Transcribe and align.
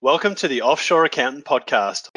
Welcome 0.00 0.36
to 0.36 0.46
the 0.46 0.62
Offshore 0.62 1.06
Accountant 1.06 1.44
Podcast. 1.44 2.10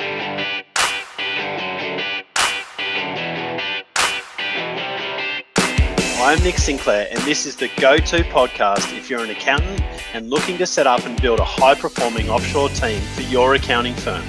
I'm 6.19 6.43
Nick 6.43 6.59
Sinclair, 6.59 7.07
and 7.09 7.19
this 7.21 7.47
is 7.47 7.55
the 7.55 7.71
go 7.79 7.97
to 7.97 8.17
podcast 8.25 8.95
if 8.95 9.09
you're 9.09 9.23
an 9.23 9.31
accountant 9.31 9.81
and 10.13 10.29
looking 10.29 10.59
to 10.59 10.67
set 10.67 10.85
up 10.85 11.03
and 11.07 11.19
build 11.23 11.39
a 11.39 11.43
high 11.43 11.73
performing 11.73 12.29
offshore 12.29 12.69
team 12.69 13.01
for 13.15 13.21
your 13.21 13.55
accounting 13.55 13.95
firm. 13.95 14.21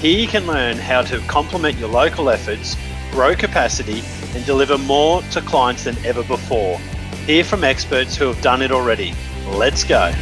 Here 0.00 0.18
you 0.18 0.26
can 0.26 0.46
learn 0.46 0.78
how 0.78 1.02
to 1.02 1.18
complement 1.26 1.76
your 1.76 1.90
local 1.90 2.30
efforts, 2.30 2.76
grow 3.10 3.34
capacity, 3.34 4.02
and 4.34 4.46
deliver 4.46 4.78
more 4.78 5.20
to 5.32 5.42
clients 5.42 5.84
than 5.84 6.02
ever 6.02 6.22
before. 6.22 6.78
Hear 7.26 7.44
from 7.44 7.62
experts 7.62 8.16
who 8.16 8.24
have 8.28 8.40
done 8.40 8.62
it 8.62 8.72
already. 8.72 9.12
Let's 9.50 9.84
go. 9.84 10.14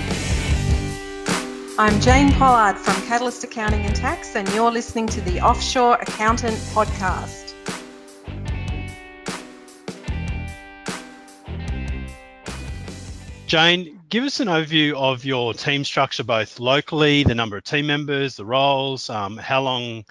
I'm 1.77 2.01
Jane 2.01 2.31
Pollard 2.35 2.79
from 2.79 2.95
Catalyst 3.09 3.43
Accounting 3.43 3.85
and 3.85 3.97
Tax, 3.97 4.37
and 4.37 4.49
you're 4.51 4.71
listening 4.71 5.09
to 5.09 5.21
the 5.23 5.41
Offshore 5.41 5.97
Accountant 5.97 6.55
Podcast. 6.73 7.53
Jane, 13.49 14.01
give 14.09 14.23
us 14.23 14.39
an 14.39 14.47
overview 14.47 14.95
of 14.95 15.25
your 15.25 15.53
team 15.53 15.83
structure, 15.83 16.23
both 16.23 16.61
locally, 16.61 17.25
the 17.25 17.35
number 17.35 17.57
of 17.57 17.65
team 17.65 17.89
members, 17.89 18.37
the 18.37 18.45
roles, 18.45 19.11
um, 19.11 19.37
how 19.37 19.61
long 19.61 20.05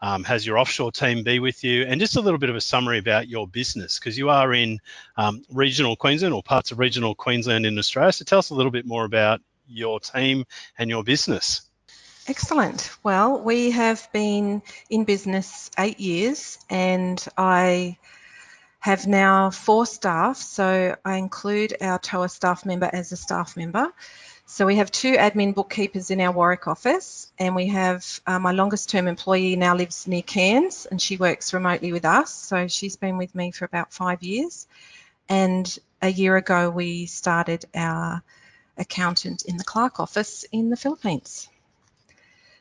um, 0.00 0.24
has 0.24 0.46
your 0.46 0.58
offshore 0.58 0.90
team 0.90 1.22
be 1.22 1.38
with 1.38 1.62
you, 1.62 1.84
and 1.84 2.00
just 2.00 2.16
a 2.16 2.20
little 2.22 2.38
bit 2.38 2.48
of 2.48 2.56
a 2.56 2.62
summary 2.62 2.96
about 2.96 3.28
your 3.28 3.46
business 3.46 3.98
because 3.98 4.16
you 4.16 4.30
are 4.30 4.54
in 4.54 4.78
um, 5.18 5.44
regional 5.52 5.96
Queensland 5.96 6.32
or 6.32 6.42
parts 6.42 6.70
of 6.70 6.78
regional 6.78 7.14
Queensland 7.14 7.66
in 7.66 7.78
Australia. 7.78 8.10
So 8.10 8.24
tell 8.24 8.38
us 8.38 8.48
a 8.48 8.54
little 8.54 8.72
bit 8.72 8.86
more 8.86 9.04
about 9.04 9.42
your 9.70 10.00
team 10.00 10.44
and 10.78 10.90
your 10.90 11.04
business. 11.04 11.62
Excellent. 12.26 12.90
Well, 13.02 13.40
we 13.40 13.70
have 13.70 14.08
been 14.12 14.62
in 14.88 15.04
business 15.04 15.70
eight 15.78 15.98
years 15.98 16.58
and 16.68 17.24
I 17.36 17.98
have 18.80 19.06
now 19.06 19.50
four 19.50 19.86
staff. 19.86 20.36
So 20.36 20.96
I 21.04 21.16
include 21.16 21.76
our 21.80 21.98
TOA 21.98 22.28
staff 22.28 22.64
member 22.66 22.90
as 22.92 23.12
a 23.12 23.16
staff 23.16 23.56
member. 23.56 23.92
So 24.46 24.66
we 24.66 24.76
have 24.76 24.90
two 24.90 25.14
admin 25.14 25.54
bookkeepers 25.54 26.10
in 26.10 26.20
our 26.20 26.32
Warwick 26.32 26.66
office, 26.66 27.30
and 27.38 27.54
we 27.54 27.68
have 27.68 28.20
uh, 28.26 28.40
my 28.40 28.50
longest 28.50 28.90
term 28.90 29.06
employee 29.06 29.54
now 29.54 29.76
lives 29.76 30.08
near 30.08 30.22
Cairns 30.22 30.86
and 30.86 31.00
she 31.00 31.16
works 31.16 31.54
remotely 31.54 31.92
with 31.92 32.04
us. 32.04 32.34
So 32.34 32.66
she's 32.66 32.96
been 32.96 33.16
with 33.16 33.32
me 33.34 33.52
for 33.52 33.64
about 33.64 33.92
five 33.92 34.24
years. 34.24 34.66
And 35.28 35.78
a 36.02 36.08
year 36.08 36.36
ago, 36.36 36.68
we 36.68 37.06
started 37.06 37.64
our 37.74 38.24
accountant 38.80 39.44
in 39.44 39.56
the 39.56 39.64
Clark 39.64 40.00
office 40.00 40.44
in 40.50 40.70
the 40.70 40.76
Philippines. 40.76 41.48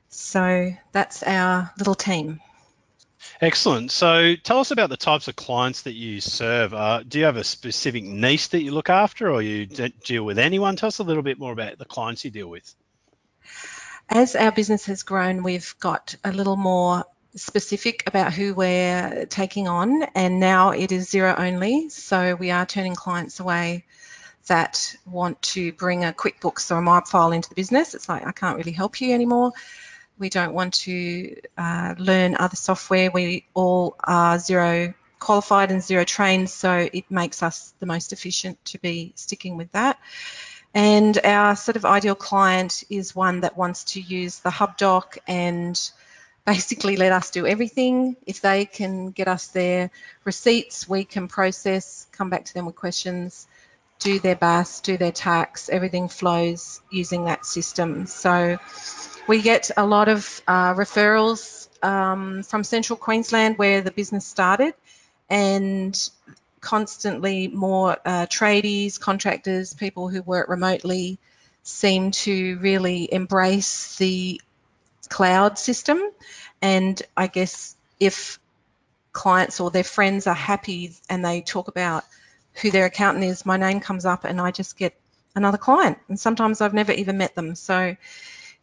So 0.10 0.72
that's 0.92 1.24
our 1.24 1.72
little 1.78 1.96
team. 1.96 2.42
Excellent. 3.42 3.92
So 3.92 4.36
tell 4.36 4.60
us 4.60 4.72
about 4.72 4.90
the 4.90 4.98
types 4.98 5.28
of 5.28 5.36
clients 5.36 5.84
that 5.84 5.94
you 5.94 6.20
serve. 6.22 6.74
Uh, 6.74 7.04
do 7.08 7.20
you 7.20 7.26
have 7.26 7.38
a 7.38 7.44
specific 7.44 8.04
niche 8.04 8.50
that 8.50 8.64
you 8.64 8.72
look 8.72 8.90
after 8.90 9.32
or 9.32 9.42
you 9.42 9.66
deal 9.66 10.24
with 10.24 10.40
anyone? 10.40 10.76
Tell 10.76 10.88
us 10.88 11.00
a 11.00 11.04
little 11.04 11.24
bit 11.24 11.40
more 11.40 11.52
about 11.52 11.78
the 11.78 11.86
clients 11.86 12.26
you 12.26 12.32
deal 12.32 12.50
with. 12.50 12.74
As 14.10 14.36
our 14.36 14.52
business 14.52 14.86
has 14.86 15.04
grown, 15.04 15.44
we've 15.44 15.76
got 15.80 16.16
a 16.24 16.32
little 16.32 16.56
more 16.56 17.06
specific 17.36 18.04
about 18.08 18.34
who 18.34 18.54
we're 18.54 19.26
taking 19.28 19.68
on, 19.68 20.04
and 20.16 20.40
now 20.40 20.72
it 20.72 20.92
is 20.92 21.12
Xero 21.12 21.38
only. 21.40 21.90
So 21.90 22.36
we 22.36 22.52
are 22.52 22.66
turning 22.66 22.96
clients 22.96 23.40
away 23.40 23.86
that 24.50 24.96
want 25.08 25.42
to 25.42 25.72
bring 25.74 26.06
a 26.06 26.14
QuickBooks 26.14 26.70
or 26.70 26.78
a 26.78 26.82
MYOB 26.82 27.08
file 27.08 27.32
into 27.32 27.50
the 27.50 27.56
business. 27.56 27.96
It's 27.96 28.08
like, 28.08 28.28
I 28.28 28.32
can't 28.32 28.58
really 28.58 28.72
help 28.72 29.02
you 29.02 29.14
anymore. 29.14 29.54
We 30.20 30.30
don't 30.30 30.54
want 30.54 30.74
to 30.86 31.38
uh, 31.58 31.96
learn 31.98 32.36
other 32.38 32.58
software. 32.58 33.10
We 33.10 33.46
all 33.54 33.96
are 34.04 34.38
Xero 34.38 34.94
qualified 35.20 35.72
and 35.72 35.82
Xero 35.82 36.06
trained, 36.06 36.50
so 36.50 36.90
it 36.92 37.10
makes 37.10 37.42
us 37.42 37.74
the 37.80 37.86
most 37.86 38.14
efficient 38.14 38.64
to 38.66 38.80
be 38.80 39.14
sticking 39.16 39.58
with 39.58 39.72
that. 39.72 39.98
And 40.74 41.18
our 41.24 41.56
sort 41.56 41.78
of 41.78 41.86
ideal 41.86 42.16
client 42.16 42.84
is 42.90 43.16
one 43.16 43.42
that 43.42 43.58
wants 43.58 43.86
to 43.94 44.02
use 44.02 44.40
the 44.40 44.50
HubDoc 44.50 45.18
and 45.28 45.80
basically 46.46 46.96
let 46.96 47.12
us 47.12 47.32
do 47.32 47.46
everything. 47.46 48.16
If 48.26 48.42
they 48.42 48.66
can 48.66 49.12
get 49.12 49.28
us 49.28 49.48
their 49.48 49.90
receipts, 50.26 50.88
we 50.88 51.06
can 51.06 51.28
process, 51.28 52.08
come 52.12 52.30
back 52.30 52.46
to 52.46 52.54
them 52.54 52.66
with 52.66 52.76
questions, 52.76 53.48
do 54.00 54.20
their 54.20 54.36
BAS, 54.36 54.82
do 54.82 54.98
their 54.98 55.12
tax, 55.12 55.70
everything 55.70 56.08
flows 56.08 56.82
using 56.90 57.26
that 57.26 57.46
system. 57.46 58.06
So 58.08 58.58
we 59.28 59.42
get 59.42 59.72
a 59.76 59.86
lot 59.86 60.08
of 60.08 60.42
uh, 60.48 60.74
referrals 60.74 61.68
um, 61.84 62.44
from 62.44 62.64
central 62.64 62.98
Queensland 62.98 63.58
where 63.58 63.82
the 63.82 63.92
business 63.92 64.26
started 64.26 64.74
and 65.30 66.10
constantly 66.62 67.48
more 67.48 67.98
uh, 68.06 68.26
tradies, 68.26 69.00
contractors, 69.00 69.74
people 69.74 70.10
who 70.10 70.22
work 70.22 70.50
remotely 70.50 71.20
seem 71.64 72.12
to 72.12 72.58
really 72.60 73.12
embrace 73.14 73.98
the 73.98 74.42
cloud 75.10 75.58
system. 75.60 76.02
And 76.62 77.02
I 77.16 77.28
guess 77.28 77.76
if 78.00 78.40
clients 79.12 79.60
or 79.60 79.72
their 79.72 79.84
friends 79.84 80.28
are 80.28 80.34
happy 80.34 80.94
and 81.10 81.24
they 81.24 81.42
talk 81.42 81.68
about 81.68 82.04
who 82.62 82.72
their 82.72 82.86
accountant 82.86 83.26
is, 83.26 83.46
my 83.46 83.58
name 83.58 83.80
comes 83.80 84.06
up 84.06 84.24
and 84.26 84.40
I 84.40 84.52
just 84.52 84.78
get 84.78 84.94
another 85.36 85.58
client. 85.58 85.98
And 86.08 86.20
sometimes 86.20 86.62
I've 86.62 86.74
never 86.74 86.92
even 86.92 87.18
met 87.18 87.36
them. 87.36 87.56
So 87.56 87.96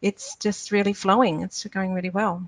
it's 0.01 0.35
just 0.35 0.71
really 0.71 0.93
flowing. 0.93 1.41
It's 1.41 1.63
going 1.65 1.93
really 1.93 2.09
well. 2.09 2.45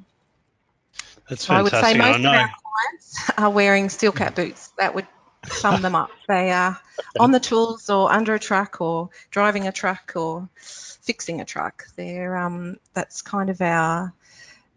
That's 1.30 1.46
fantastic. 1.46 1.50
I 1.50 1.62
would 1.62 1.86
say 1.86 1.98
most 1.98 2.20
of 2.20 2.26
our 2.26 2.50
clients 2.50 3.32
are 3.38 3.50
wearing 3.50 3.90
steel 3.90 4.12
cap 4.12 4.36
boots. 4.36 4.70
That 4.78 4.96
would 4.96 5.08
sum 5.46 5.82
them 5.82 5.96
up. 5.96 6.12
They 6.28 6.52
are 6.52 6.80
on 7.20 7.32
the 7.32 7.40
tools 7.40 7.90
or 7.90 8.12
under 8.12 8.34
a 8.34 8.40
truck 8.40 8.81
or 8.81 9.10
driving 9.31 9.68
a 9.68 9.72
truck 9.72 10.14
or 10.16 10.50
fixing 10.56 11.42
a 11.42 11.46
truck. 11.46 11.86
They're 11.96 12.36
um, 12.36 12.78
that's 12.94 13.22
kind 13.22 13.50
of 13.50 13.62
our 13.62 14.14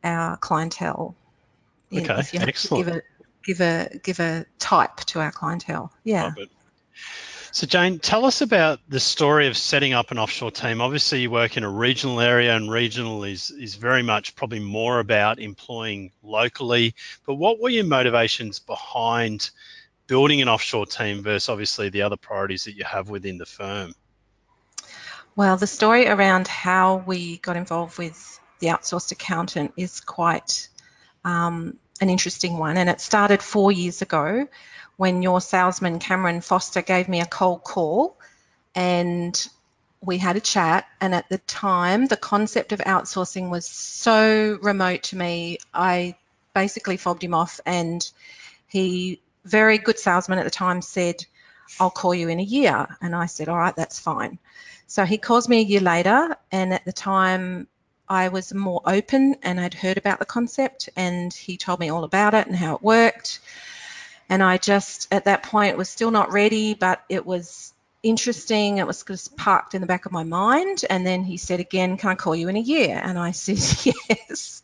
our 0.04 0.36
clientele. 0.36 1.14
Okay, 1.92 2.22
excellent. 2.34 2.86
give 2.86 2.96
a 2.96 3.02
give 3.44 3.60
a 3.60 3.88
give 4.02 4.20
a 4.20 4.46
type 4.58 4.96
to 5.06 5.20
our 5.20 5.32
clientele. 5.32 5.92
Yeah. 6.04 6.32
So, 7.54 7.66
Jane, 7.66 7.98
tell 7.98 8.24
us 8.24 8.40
about 8.40 8.80
the 8.88 8.98
story 8.98 9.46
of 9.46 9.58
setting 9.58 9.92
up 9.92 10.10
an 10.10 10.18
offshore 10.18 10.50
team. 10.50 10.80
Obviously, 10.80 11.20
you 11.20 11.30
work 11.30 11.58
in 11.58 11.64
a 11.64 11.70
regional 11.70 12.18
area, 12.18 12.56
and 12.56 12.70
regional 12.70 13.24
is, 13.24 13.50
is 13.50 13.74
very 13.74 14.02
much 14.02 14.34
probably 14.34 14.60
more 14.60 15.00
about 15.00 15.38
employing 15.38 16.12
locally. 16.22 16.94
But 17.26 17.34
what 17.34 17.60
were 17.60 17.68
your 17.68 17.84
motivations 17.84 18.58
behind 18.58 19.50
building 20.06 20.40
an 20.40 20.48
offshore 20.48 20.86
team 20.86 21.22
versus 21.22 21.50
obviously 21.50 21.90
the 21.90 22.02
other 22.02 22.16
priorities 22.16 22.64
that 22.64 22.72
you 22.72 22.84
have 22.84 23.10
within 23.10 23.36
the 23.36 23.46
firm? 23.46 23.94
Well, 25.36 25.58
the 25.58 25.66
story 25.66 26.08
around 26.08 26.48
how 26.48 27.04
we 27.06 27.38
got 27.38 27.56
involved 27.56 27.98
with 27.98 28.40
the 28.60 28.68
outsourced 28.68 29.12
accountant 29.12 29.72
is 29.76 30.00
quite 30.00 30.68
um, 31.24 31.78
an 32.00 32.10
interesting 32.10 32.58
one. 32.58 32.76
And 32.76 32.88
it 32.88 33.00
started 33.00 33.42
four 33.42 33.72
years 33.72 34.02
ago 34.02 34.46
when 35.02 35.20
your 35.20 35.40
salesman 35.40 35.98
Cameron 35.98 36.40
Foster 36.40 36.80
gave 36.80 37.08
me 37.08 37.20
a 37.20 37.26
cold 37.26 37.64
call 37.64 38.16
and 38.72 39.48
we 40.00 40.16
had 40.16 40.36
a 40.36 40.40
chat. 40.40 40.86
And 41.00 41.12
at 41.12 41.28
the 41.28 41.38
time 41.38 42.06
the 42.06 42.16
concept 42.16 42.70
of 42.70 42.78
outsourcing 42.78 43.50
was 43.50 43.66
so 43.66 44.60
remote 44.62 45.02
to 45.10 45.16
me 45.16 45.58
I 45.74 46.14
basically 46.54 46.98
fobbed 46.98 47.24
him 47.24 47.34
off. 47.34 47.58
And 47.66 48.08
he 48.68 49.20
very 49.44 49.76
good 49.76 49.98
salesman 49.98 50.38
at 50.38 50.44
the 50.44 50.50
time 50.52 50.80
said 50.80 51.26
I'll 51.80 51.90
call 51.90 52.14
you 52.14 52.28
in 52.28 52.38
a 52.38 52.44
year. 52.44 52.86
And 53.00 53.12
I 53.16 53.26
said 53.26 53.48
all 53.48 53.58
right 53.58 53.74
that's 53.74 53.98
fine. 53.98 54.38
So 54.86 55.04
he 55.04 55.18
calls 55.18 55.48
me 55.48 55.62
a 55.62 55.64
year 55.64 55.80
later. 55.80 56.36
And 56.52 56.72
at 56.72 56.84
the 56.84 56.92
time 56.92 57.66
I 58.08 58.28
was 58.28 58.54
more 58.54 58.82
open 58.86 59.34
and 59.42 59.58
I'd 59.58 59.74
heard 59.74 59.98
about 59.98 60.20
the 60.20 60.26
concept 60.26 60.90
and 60.94 61.32
he 61.32 61.56
told 61.56 61.80
me 61.80 61.88
all 61.88 62.04
about 62.04 62.34
it 62.34 62.46
and 62.46 62.54
how 62.54 62.76
it 62.76 62.82
worked 62.84 63.40
and 64.32 64.42
I 64.42 64.56
just, 64.56 65.08
at 65.12 65.26
that 65.26 65.42
point, 65.42 65.76
was 65.76 65.90
still 65.90 66.10
not 66.10 66.32
ready, 66.32 66.72
but 66.72 67.04
it 67.10 67.26
was 67.26 67.74
interesting. 68.02 68.78
It 68.78 68.86
was 68.86 69.02
just 69.02 69.36
parked 69.36 69.74
in 69.74 69.82
the 69.82 69.86
back 69.86 70.06
of 70.06 70.12
my 70.12 70.24
mind. 70.24 70.86
And 70.88 71.06
then 71.06 71.22
he 71.22 71.36
said 71.36 71.60
again, 71.60 71.98
Can 71.98 72.08
I 72.08 72.14
call 72.14 72.34
you 72.34 72.48
in 72.48 72.56
a 72.56 72.60
year? 72.60 72.98
And 73.04 73.18
I 73.18 73.30
said, 73.32 73.58
Yes, 74.08 74.62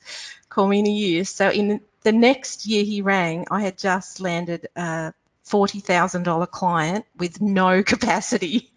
call 0.48 0.68
me 0.68 0.78
in 0.78 0.86
a 0.86 0.90
year. 0.90 1.24
So 1.26 1.50
in 1.50 1.82
the 2.02 2.12
next 2.12 2.64
year 2.64 2.82
he 2.82 3.02
rang, 3.02 3.46
I 3.50 3.60
had 3.60 3.76
just 3.76 4.20
landed 4.20 4.68
a 4.74 5.12
$40,000 5.46 6.50
client 6.50 7.04
with 7.18 7.42
no 7.42 7.82
capacity. 7.92 8.72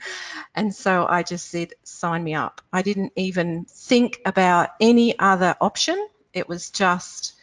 And 0.53 0.75
so 0.75 1.07
I 1.07 1.23
just 1.23 1.49
said, 1.49 1.71
Sign 1.85 2.21
me 2.21 2.33
up. 2.33 2.59
I 2.73 2.81
didn't 2.81 3.13
even 3.15 3.63
think 3.63 4.19
about 4.25 4.71
any 4.81 5.17
other 5.17 5.55
option. 5.61 6.05
It 6.33 6.49
was 6.49 6.69
just 6.69 7.35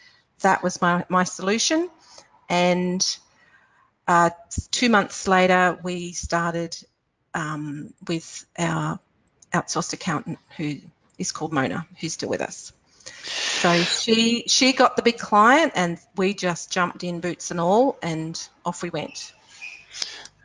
that 0.43 0.63
was 0.63 0.83
my, 0.83 1.07
my 1.09 1.25
solution. 1.25 1.89
And 2.51 3.19
uh, 4.09 4.31
two 4.71 4.89
months 4.89 5.29
later, 5.29 5.79
we 5.83 6.13
started 6.13 6.77
um, 7.35 7.93
with 8.07 8.47
our 8.59 8.99
outsourced 9.53 9.93
accountant 9.93 10.39
who 10.57 10.77
is 11.19 11.31
called 11.31 11.53
Mona, 11.53 11.87
who's 12.01 12.15
still 12.15 12.31
with 12.31 12.41
us. 12.41 12.73
So 13.23 13.75
she 13.83 14.45
she 14.47 14.73
got 14.73 14.97
the 14.97 15.03
big 15.03 15.19
client, 15.19 15.73
and 15.75 15.99
we 16.17 16.33
just 16.33 16.73
jumped 16.73 17.05
in 17.05 17.21
boots 17.21 17.51
and 17.51 17.61
all, 17.61 17.99
and 18.03 18.41
off 18.65 18.83
we 18.83 18.91
went. 18.91 19.33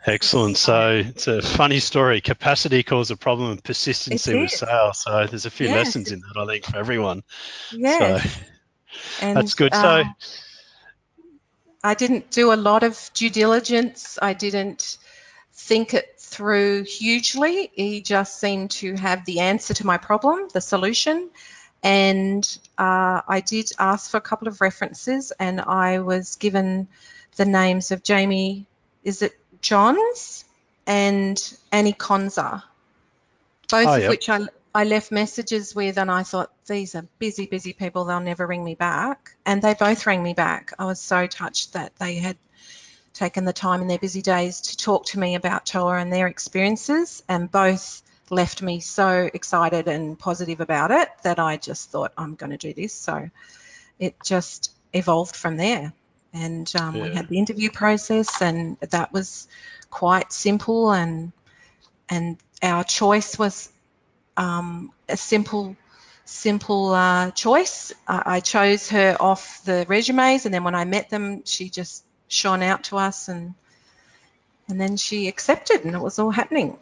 Excellent. 0.05 0.57
So 0.57 1.01
it's 1.05 1.27
a 1.27 1.41
funny 1.41 1.79
story. 1.79 2.19
Capacity 2.19 2.83
caused 2.83 3.11
a 3.11 3.15
problem, 3.15 3.51
and 3.51 3.63
persistency 3.63 4.37
with 4.37 4.51
sales. 4.51 5.03
So 5.03 5.25
there's 5.27 5.45
a 5.45 5.51
few 5.51 5.67
yes. 5.67 5.77
lessons 5.77 6.11
in 6.11 6.19
that, 6.19 6.41
I 6.41 6.45
think, 6.45 6.65
for 6.65 6.77
everyone. 6.77 7.23
Yeah. 7.71 8.19
So 8.19 8.29
that's 9.33 9.53
good. 9.53 9.73
So 9.73 10.01
um, 10.01 10.15
I 11.83 11.93
didn't 11.95 12.31
do 12.31 12.53
a 12.53 12.55
lot 12.55 12.83
of 12.83 13.11
due 13.13 13.29
diligence. 13.29 14.17
I 14.21 14.33
didn't 14.33 14.97
think 15.53 15.93
it 15.93 16.15
through 16.17 16.83
hugely. 16.83 17.71
He 17.73 18.01
just 18.01 18.39
seemed 18.39 18.71
to 18.71 18.95
have 18.95 19.25
the 19.25 19.41
answer 19.41 19.73
to 19.75 19.85
my 19.85 19.97
problem, 19.97 20.47
the 20.53 20.61
solution. 20.61 21.29
And 21.83 22.43
uh, 22.77 23.21
I 23.27 23.43
did 23.45 23.69
ask 23.77 24.09
for 24.09 24.17
a 24.17 24.21
couple 24.21 24.47
of 24.47 24.61
references, 24.61 25.33
and 25.37 25.59
I 25.59 25.99
was 25.99 26.37
given 26.37 26.87
the 27.35 27.45
names 27.45 27.91
of 27.91 28.03
Jamie, 28.03 28.65
is 29.03 29.21
it 29.21 29.37
Johns 29.61 30.45
and 30.87 31.37
Annie 31.71 31.93
Conza, 31.93 32.63
both 33.69 33.87
oh, 33.87 33.95
yep. 33.95 34.03
of 34.03 34.09
which 34.09 34.29
I, 34.29 34.41
I 34.75 34.85
left 34.85 35.11
messages 35.11 35.75
with, 35.75 35.97
and 35.97 36.09
I 36.09 36.23
thought, 36.23 36.51
these 36.65 36.95
are 36.95 37.05
busy, 37.19 37.45
busy 37.45 37.73
people, 37.73 38.05
they'll 38.05 38.19
never 38.19 38.47
ring 38.47 38.63
me 38.63 38.75
back. 38.75 39.35
And 39.45 39.61
they 39.61 39.73
both 39.73 40.05
rang 40.07 40.23
me 40.23 40.33
back. 40.33 40.73
I 40.79 40.85
was 40.85 40.99
so 40.99 41.27
touched 41.27 41.73
that 41.73 41.95
they 41.97 42.15
had 42.15 42.37
taken 43.13 43.45
the 43.45 43.53
time 43.53 43.81
in 43.81 43.87
their 43.87 43.99
busy 43.99 44.21
days 44.21 44.61
to 44.61 44.77
talk 44.77 45.05
to 45.07 45.19
me 45.19 45.35
about 45.35 45.65
TOA 45.65 45.97
and 45.97 46.11
their 46.11 46.27
experiences, 46.27 47.23
and 47.29 47.51
both 47.51 48.01
left 48.29 48.61
me 48.61 48.79
so 48.79 49.29
excited 49.31 49.87
and 49.87 50.17
positive 50.17 50.59
about 50.59 50.89
it 50.89 51.09
that 51.23 51.37
I 51.37 51.57
just 51.57 51.91
thought, 51.91 52.13
I'm 52.17 52.35
going 52.35 52.51
to 52.51 52.57
do 52.57 52.73
this. 52.73 52.93
So 52.93 53.29
it 53.99 54.15
just 54.23 54.71
evolved 54.93 55.35
from 55.35 55.57
there 55.57 55.93
and 56.33 56.71
um, 56.75 56.95
yeah. 56.95 57.03
we 57.03 57.13
had 57.13 57.27
the 57.29 57.37
interview 57.37 57.69
process, 57.69 58.41
and 58.41 58.77
that 58.79 59.13
was 59.13 59.47
quite 59.89 60.33
simple. 60.33 60.91
and 60.91 61.31
And 62.09 62.37
our 62.61 62.83
choice 62.83 63.37
was 63.37 63.69
um, 64.37 64.91
a 65.07 65.17
simple 65.17 65.75
simple 66.25 66.93
uh, 66.93 67.31
choice. 67.31 67.93
I 68.07 68.39
chose 68.39 68.89
her 68.89 69.17
off 69.19 69.63
the 69.65 69.85
resumes, 69.87 70.45
and 70.45 70.53
then 70.53 70.63
when 70.63 70.75
I 70.75 70.85
met 70.85 71.09
them, 71.09 71.43
she 71.45 71.69
just 71.69 72.03
shone 72.27 72.63
out 72.63 72.85
to 72.85 72.97
us, 72.97 73.27
and 73.27 73.53
and 74.67 74.79
then 74.79 74.97
she 74.97 75.27
accepted, 75.27 75.85
and 75.85 75.93
it 75.95 75.99
was 75.99 76.19
all 76.19 76.31
happening. 76.31 76.77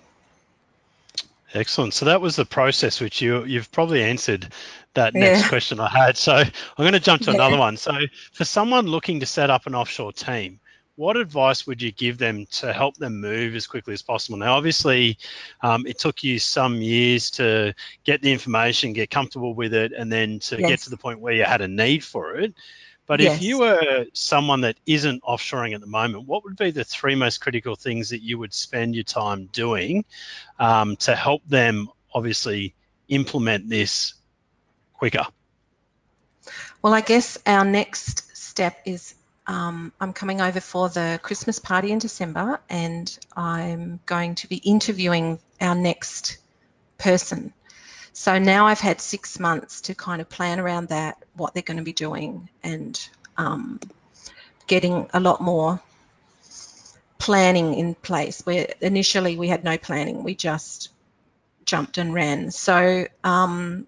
Excellent. 1.53 1.93
So 1.93 2.05
that 2.05 2.21
was 2.21 2.35
the 2.35 2.45
process, 2.45 3.01
which 3.01 3.21
you 3.21 3.43
you've 3.45 3.71
probably 3.71 4.03
answered 4.03 4.53
that 4.93 5.13
next 5.13 5.49
question 5.49 5.79
I 5.79 5.89
had. 5.89 6.17
So 6.17 6.33
I'm 6.33 6.51
going 6.77 6.93
to 6.93 6.99
jump 6.99 7.23
to 7.23 7.31
yeah. 7.31 7.35
another 7.35 7.57
one. 7.57 7.77
So 7.77 7.93
for 8.31 8.45
someone 8.45 8.85
looking 8.85 9.19
to 9.19 9.25
set 9.25 9.49
up 9.49 9.67
an 9.67 9.75
offshore 9.75 10.13
team, 10.13 10.59
what 11.01 11.17
advice 11.17 11.65
would 11.65 11.81
you 11.81 11.91
give 11.91 12.19
them 12.19 12.45
to 12.45 12.71
help 12.71 12.95
them 12.97 13.19
move 13.19 13.55
as 13.55 13.65
quickly 13.65 13.91
as 13.91 14.03
possible? 14.03 14.37
Now, 14.37 14.55
obviously, 14.55 15.17
um, 15.61 15.87
it 15.87 15.97
took 15.97 16.23
you 16.23 16.37
some 16.37 16.75
years 16.75 17.31
to 17.31 17.73
get 18.03 18.21
the 18.21 18.31
information, 18.31 18.93
get 18.93 19.09
comfortable 19.09 19.55
with 19.55 19.73
it, 19.73 19.93
and 19.93 20.11
then 20.11 20.37
to 20.41 20.59
yes. 20.59 20.69
get 20.69 20.79
to 20.81 20.91
the 20.91 20.97
point 20.97 21.19
where 21.19 21.33
you 21.33 21.43
had 21.43 21.61
a 21.61 21.67
need 21.67 22.03
for 22.03 22.35
it. 22.35 22.53
But 23.07 23.19
yes. 23.19 23.37
if 23.37 23.41
you 23.41 23.57
were 23.57 24.05
someone 24.13 24.61
that 24.61 24.77
isn't 24.85 25.23
offshoring 25.23 25.73
at 25.73 25.81
the 25.81 25.87
moment, 25.87 26.27
what 26.27 26.43
would 26.43 26.55
be 26.55 26.69
the 26.69 26.83
three 26.83 27.15
most 27.15 27.41
critical 27.41 27.75
things 27.75 28.11
that 28.11 28.21
you 28.21 28.37
would 28.37 28.53
spend 28.53 28.93
your 28.93 29.03
time 29.03 29.49
doing 29.51 30.05
um, 30.59 30.97
to 30.97 31.15
help 31.15 31.41
them 31.47 31.89
obviously 32.13 32.75
implement 33.07 33.67
this 33.67 34.13
quicker? 34.93 35.25
Well, 36.83 36.93
I 36.93 37.01
guess 37.01 37.39
our 37.47 37.65
next 37.65 38.37
step 38.37 38.77
is 38.85 39.15
um, 39.51 39.91
I'm 39.99 40.13
coming 40.13 40.39
over 40.39 40.61
for 40.61 40.87
the 40.87 41.19
Christmas 41.21 41.59
party 41.59 41.91
in 41.91 41.99
December 41.99 42.61
and 42.69 43.19
I'm 43.35 43.99
going 44.05 44.35
to 44.35 44.47
be 44.47 44.55
interviewing 44.55 45.39
our 45.59 45.75
next 45.75 46.37
person. 46.97 47.51
So 48.13 48.39
now 48.39 48.67
I've 48.67 48.79
had 48.79 49.01
six 49.01 49.39
months 49.39 49.81
to 49.81 49.95
kind 49.95 50.21
of 50.21 50.29
plan 50.29 50.61
around 50.61 50.87
that, 50.87 51.17
what 51.35 51.53
they're 51.53 51.63
going 51.63 51.77
to 51.77 51.83
be 51.83 51.91
doing, 51.91 52.47
and 52.63 52.97
um, 53.37 53.81
getting 54.67 55.09
a 55.13 55.19
lot 55.19 55.41
more 55.41 55.81
planning 57.17 57.73
in 57.73 57.93
place. 57.93 58.45
Where 58.45 58.73
initially 58.79 59.35
we 59.35 59.49
had 59.49 59.65
no 59.65 59.77
planning, 59.77 60.23
we 60.23 60.33
just 60.33 60.89
jumped 61.65 61.97
and 61.97 62.13
ran. 62.13 62.51
So 62.51 63.05
um, 63.21 63.85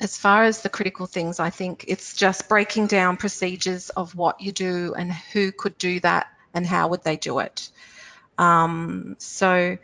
as 0.00 0.16
far 0.16 0.44
as 0.44 0.62
the 0.62 0.70
critical 0.70 1.06
things, 1.06 1.38
I 1.38 1.50
think 1.50 1.84
it's 1.86 2.14
just 2.14 2.48
breaking 2.48 2.86
down 2.86 3.18
procedures 3.18 3.90
of 3.90 4.14
what 4.14 4.40
you 4.40 4.50
do 4.50 4.94
and 4.94 5.12
who 5.12 5.52
could 5.52 5.76
do 5.76 6.00
that 6.00 6.26
and 6.54 6.66
how 6.66 6.88
would 6.88 7.04
they 7.04 7.16
do 7.16 7.38
it. 7.40 7.70
Um, 8.38 9.16
so 9.18 9.76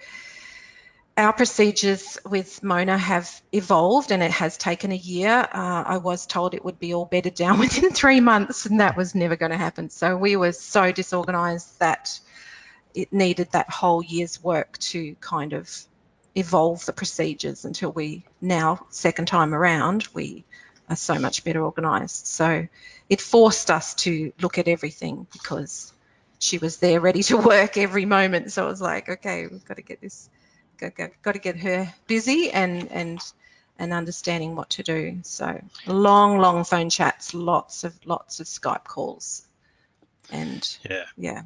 our 1.19 1.33
procedures 1.35 2.19
with 2.25 2.63
Mona 2.63 2.97
have 2.97 3.31
evolved 3.53 4.11
and 4.11 4.23
it 4.23 4.31
has 4.31 4.57
taken 4.57 4.91
a 4.91 4.97
year. 4.97 5.47
Uh, 5.53 5.85
I 5.87 5.99
was 5.99 6.27
told 6.27 6.55
it 6.55 6.65
would 6.65 6.79
be 6.79 6.95
all 6.95 7.05
bedded 7.05 7.35
down 7.45 7.59
within 7.59 7.91
three 7.91 8.21
months 8.21 8.65
and 8.65 8.81
that 8.81 8.97
was 8.97 9.15
never 9.15 9.37
going 9.37 9.53
to 9.53 9.59
happen. 9.59 9.91
So 9.91 10.17
we 10.17 10.37
were 10.37 10.53
so 10.53 10.93
disorganised 10.93 11.79
that 11.81 12.19
it 12.95 13.13
needed 13.13 13.53
that 13.53 13.69
whole 13.69 14.03
year's 14.03 14.43
work 14.43 14.79
to 14.79 15.15
kind 15.21 15.53
of 15.53 15.71
evolve 16.37 16.85
the 16.85 16.93
procedures 16.93 17.65
until 17.65 17.91
we 17.91 18.25
now, 18.41 18.87
second 18.91 19.27
time 19.27 19.55
around, 19.55 20.07
we 20.15 20.45
are 20.89 20.97
so 20.97 21.19
much 21.19 21.43
better 21.43 21.65
organised. 21.65 22.27
So 22.29 22.69
it 23.09 23.21
forced 23.21 23.71
us 23.71 23.95
to 23.95 24.33
look 24.41 24.59
at 24.59 24.69
everything 24.69 25.27
because 25.33 25.93
she 26.39 26.59
was 26.59 26.77
there 26.77 27.01
ready 27.01 27.23
to 27.25 27.37
work 27.39 27.77
every 27.77 28.05
moment. 28.05 28.53
So 28.53 28.65
it 28.65 28.69
was 28.69 28.81
like, 28.81 29.09
okay, 29.09 29.47
we've 29.47 29.65
got 29.65 29.79
to 29.79 29.83
get 29.83 30.01
this 30.01 30.29
got, 30.79 30.93
got 31.23 31.33
to 31.33 31.39
get 31.39 31.57
her 31.59 31.93
busy 32.07 32.51
and 32.51 32.93
and 32.93 33.19
and 33.79 33.93
understanding 33.93 34.57
what 34.57 34.71
to 34.71 34.83
do. 34.83 35.19
So 35.23 35.61
long, 35.87 36.39
long 36.39 36.65
phone 36.65 36.91
chats, 36.91 37.35
lots 37.35 37.85
of 37.85 37.95
lots 38.05 38.41
of 38.41 38.47
Skype 38.47 38.85
calls, 38.85 39.47
and 40.31 40.79
yeah, 40.89 41.05
yeah. 41.17 41.43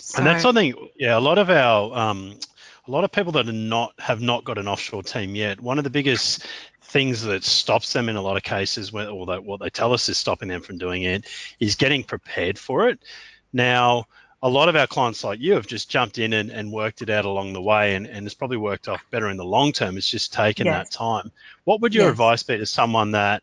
So, 0.00 0.18
and 0.18 0.26
that's 0.26 0.42
something, 0.42 0.74
yeah. 0.98 1.16
A 1.16 1.20
lot 1.20 1.38
of 1.38 1.50
our, 1.50 1.96
um, 1.96 2.38
a 2.86 2.90
lot 2.90 3.04
of 3.04 3.12
people 3.12 3.32
that 3.32 3.48
are 3.48 3.52
not 3.52 3.92
have 3.98 4.20
not 4.20 4.44
got 4.44 4.58
an 4.58 4.68
offshore 4.68 5.02
team 5.02 5.34
yet. 5.34 5.60
One 5.60 5.78
of 5.78 5.84
the 5.84 5.90
biggest 5.90 6.46
things 6.82 7.22
that 7.22 7.44
stops 7.44 7.92
them 7.92 8.08
in 8.08 8.16
a 8.16 8.22
lot 8.22 8.36
of 8.36 8.42
cases, 8.42 8.92
or 8.92 9.24
what 9.40 9.60
they 9.60 9.70
tell 9.70 9.92
us 9.92 10.08
is 10.08 10.18
stopping 10.18 10.48
them 10.48 10.62
from 10.62 10.78
doing 10.78 11.02
it, 11.02 11.26
is 11.60 11.76
getting 11.76 12.02
prepared 12.02 12.58
for 12.58 12.88
it. 12.88 13.00
Now, 13.52 14.06
a 14.42 14.48
lot 14.48 14.68
of 14.68 14.76
our 14.76 14.86
clients 14.86 15.22
like 15.22 15.38
you 15.40 15.52
have 15.52 15.66
just 15.66 15.90
jumped 15.90 16.18
in 16.18 16.32
and, 16.32 16.50
and 16.50 16.72
worked 16.72 17.02
it 17.02 17.10
out 17.10 17.26
along 17.26 17.52
the 17.52 17.60
way 17.60 17.94
and, 17.94 18.06
and 18.06 18.24
it's 18.24 18.34
probably 18.34 18.56
worked 18.56 18.88
off 18.88 19.04
better 19.10 19.28
in 19.28 19.36
the 19.36 19.44
long 19.44 19.72
term. 19.72 19.98
It's 19.98 20.08
just 20.08 20.32
taken 20.32 20.66
yes. 20.66 20.88
that 20.88 20.90
time. 20.90 21.30
What 21.64 21.82
would 21.82 21.94
your 21.94 22.04
yes. 22.04 22.12
advice 22.12 22.42
be 22.42 22.56
to 22.56 22.66
someone 22.66 23.10
that 23.10 23.42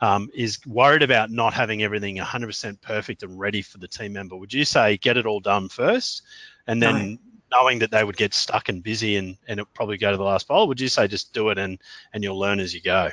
um, 0.00 0.30
is 0.32 0.64
worried 0.64 1.02
about 1.02 1.32
not 1.32 1.54
having 1.54 1.82
everything 1.82 2.16
100% 2.18 2.80
perfect 2.80 3.24
and 3.24 3.38
ready 3.38 3.62
for 3.62 3.78
the 3.78 3.88
team 3.88 4.12
member? 4.12 4.36
Would 4.36 4.54
you 4.54 4.64
say 4.64 4.96
get 4.96 5.16
it 5.16 5.26
all 5.26 5.40
done 5.40 5.68
first 5.68 6.22
and 6.68 6.80
then. 6.80 7.18
Knowing 7.50 7.80
that 7.80 7.90
they 7.90 8.04
would 8.04 8.16
get 8.16 8.34
stuck 8.34 8.68
and 8.68 8.82
busy 8.82 9.16
and, 9.16 9.36
and 9.46 9.60
it 9.60 9.66
probably 9.74 9.98
go 9.98 10.10
to 10.10 10.16
the 10.16 10.24
last 10.24 10.48
bowl? 10.48 10.68
Would 10.68 10.80
you 10.80 10.88
say 10.88 11.08
just 11.08 11.32
do 11.32 11.50
it 11.50 11.58
and, 11.58 11.80
and 12.12 12.22
you'll 12.22 12.38
learn 12.38 12.60
as 12.60 12.74
you 12.74 12.80
go? 12.80 13.10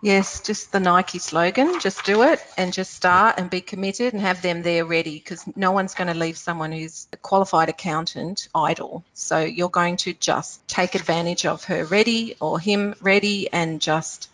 Yes, 0.00 0.40
just 0.40 0.70
the 0.70 0.78
Nike 0.78 1.18
slogan, 1.18 1.80
just 1.80 2.04
do 2.04 2.22
it 2.22 2.40
and 2.56 2.72
just 2.72 2.94
start 2.94 3.34
and 3.36 3.50
be 3.50 3.60
committed 3.60 4.12
and 4.12 4.22
have 4.22 4.42
them 4.42 4.62
there 4.62 4.84
ready 4.84 5.18
because 5.18 5.44
no 5.56 5.72
one's 5.72 5.94
going 5.94 6.06
to 6.06 6.14
leave 6.14 6.38
someone 6.38 6.70
who's 6.70 7.08
a 7.12 7.16
qualified 7.16 7.68
accountant 7.68 8.48
idle. 8.54 9.04
So 9.14 9.40
you're 9.40 9.68
going 9.68 9.96
to 9.98 10.12
just 10.12 10.66
take 10.68 10.94
advantage 10.94 11.46
of 11.46 11.64
her 11.64 11.84
ready 11.84 12.36
or 12.40 12.60
him 12.60 12.94
ready 13.00 13.52
and 13.52 13.80
just 13.80 14.30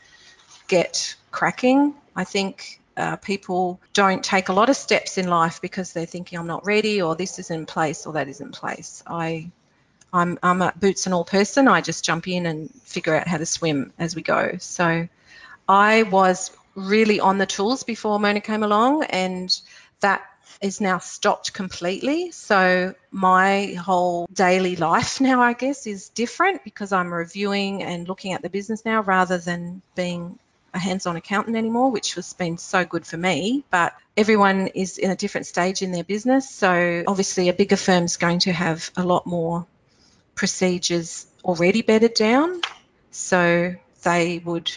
get 0.68 1.16
cracking. 1.30 1.94
I 2.14 2.24
think 2.24 2.80
uh, 2.96 3.16
people 3.16 3.80
don't 3.92 4.22
take 4.22 4.48
a 4.48 4.52
lot 4.52 4.70
of 4.70 4.76
steps 4.76 5.18
in 5.18 5.28
life 5.28 5.60
because 5.60 5.92
they're 5.92 6.06
thinking 6.06 6.38
I'm 6.38 6.46
not 6.46 6.64
ready 6.64 7.02
or 7.02 7.16
this 7.16 7.38
is 7.38 7.50
in 7.50 7.66
place 7.66 8.06
or 8.06 8.12
that 8.14 8.28
is 8.28 8.40
in 8.40 8.52
place. 8.52 9.02
I 9.06 9.50
I'm, 10.14 10.38
I'm 10.44 10.62
a 10.62 10.72
boots 10.76 11.06
and 11.06 11.14
all 11.14 11.24
person. 11.24 11.66
I 11.66 11.80
just 11.80 12.04
jump 12.04 12.28
in 12.28 12.46
and 12.46 12.70
figure 12.84 13.16
out 13.16 13.26
how 13.26 13.36
to 13.36 13.46
swim 13.46 13.92
as 13.98 14.14
we 14.14 14.22
go. 14.22 14.56
So 14.60 15.08
I 15.68 16.02
was 16.04 16.52
really 16.76 17.18
on 17.18 17.38
the 17.38 17.46
tools 17.46 17.82
before 17.82 18.20
Mona 18.20 18.40
came 18.40 18.62
along, 18.62 19.04
and 19.04 19.50
that 20.00 20.22
is 20.60 20.80
now 20.80 20.98
stopped 20.98 21.52
completely. 21.52 22.30
So 22.30 22.94
my 23.10 23.74
whole 23.74 24.28
daily 24.32 24.76
life 24.76 25.20
now, 25.20 25.42
I 25.42 25.52
guess, 25.52 25.86
is 25.88 26.10
different 26.10 26.62
because 26.62 26.92
I'm 26.92 27.12
reviewing 27.12 27.82
and 27.82 28.06
looking 28.08 28.34
at 28.34 28.42
the 28.42 28.50
business 28.50 28.84
now 28.84 29.02
rather 29.02 29.38
than 29.38 29.82
being 29.96 30.38
a 30.74 30.78
hands-on 30.78 31.16
accountant 31.16 31.56
anymore, 31.56 31.90
which 31.90 32.14
has 32.14 32.32
been 32.32 32.58
so 32.58 32.84
good 32.84 33.06
for 33.06 33.16
me. 33.16 33.64
But 33.70 33.94
everyone 34.16 34.66
is 34.68 34.98
in 34.98 35.10
a 35.10 35.16
different 35.16 35.46
stage 35.46 35.80
in 35.82 35.92
their 35.92 36.04
business. 36.04 36.50
So 36.50 37.04
obviously 37.06 37.48
a 37.48 37.54
bigger 37.54 37.76
firm's 37.76 38.16
going 38.16 38.40
to 38.40 38.52
have 38.52 38.90
a 38.96 39.04
lot 39.04 39.26
more 39.26 39.66
procedures 40.34 41.26
already 41.44 41.82
bedded 41.82 42.14
down. 42.14 42.60
So 43.12 43.74
they 44.02 44.42
would 44.44 44.72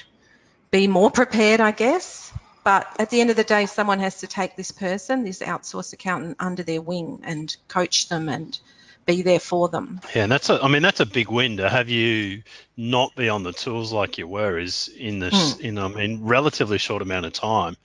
be 0.69 0.87
more 0.87 1.09
prepared, 1.09 1.59
I 1.59 1.71
guess. 1.71 2.31
But 2.63 2.87
at 2.99 3.09
the 3.09 3.21
end 3.21 3.29
of 3.29 3.35
the 3.35 3.43
day, 3.43 3.65
someone 3.65 3.99
has 3.99 4.19
to 4.19 4.27
take 4.27 4.55
this 4.55 4.71
person, 4.71 5.23
this 5.23 5.39
outsourced 5.39 5.93
accountant, 5.93 6.35
under 6.39 6.63
their 6.63 6.81
wing 6.81 7.21
and 7.23 7.55
coach 7.67 8.09
them 8.09 8.29
and 8.29 8.59
be 9.07 9.23
there 9.23 9.39
for 9.39 9.69
them. 9.69 9.99
Yeah, 10.13 10.23
and 10.23 10.31
that's 10.31 10.49
a, 10.51 10.61
I 10.61 10.67
mean 10.67 10.83
that's 10.83 10.99
a 10.99 11.05
big 11.05 11.29
win 11.29 11.57
to 11.57 11.69
have 11.69 11.89
you 11.89 12.43
not 12.75 13.15
be 13.15 13.29
on 13.29 13.41
the 13.41 13.53
tools 13.53 13.91
like 13.91 14.19
you 14.19 14.27
were 14.27 14.59
is 14.59 14.89
in 14.95 15.17
this 15.17 15.55
mm. 15.55 15.61
in 15.61 15.79
I 15.79 15.87
mean 15.87 16.23
relatively 16.23 16.77
short 16.77 17.01
amount 17.01 17.25
of 17.25 17.33
time 17.33 17.77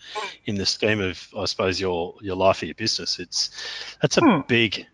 in 0.44 0.56
the 0.56 0.66
scheme 0.66 1.00
of 1.00 1.26
I 1.38 1.46
suppose 1.46 1.80
your 1.80 2.16
your 2.20 2.36
life 2.36 2.62
or 2.62 2.66
your 2.66 2.74
business. 2.74 3.18
It's 3.18 3.50
that's 4.02 4.18
a 4.18 4.20
mm. 4.20 4.46
big 4.46 4.86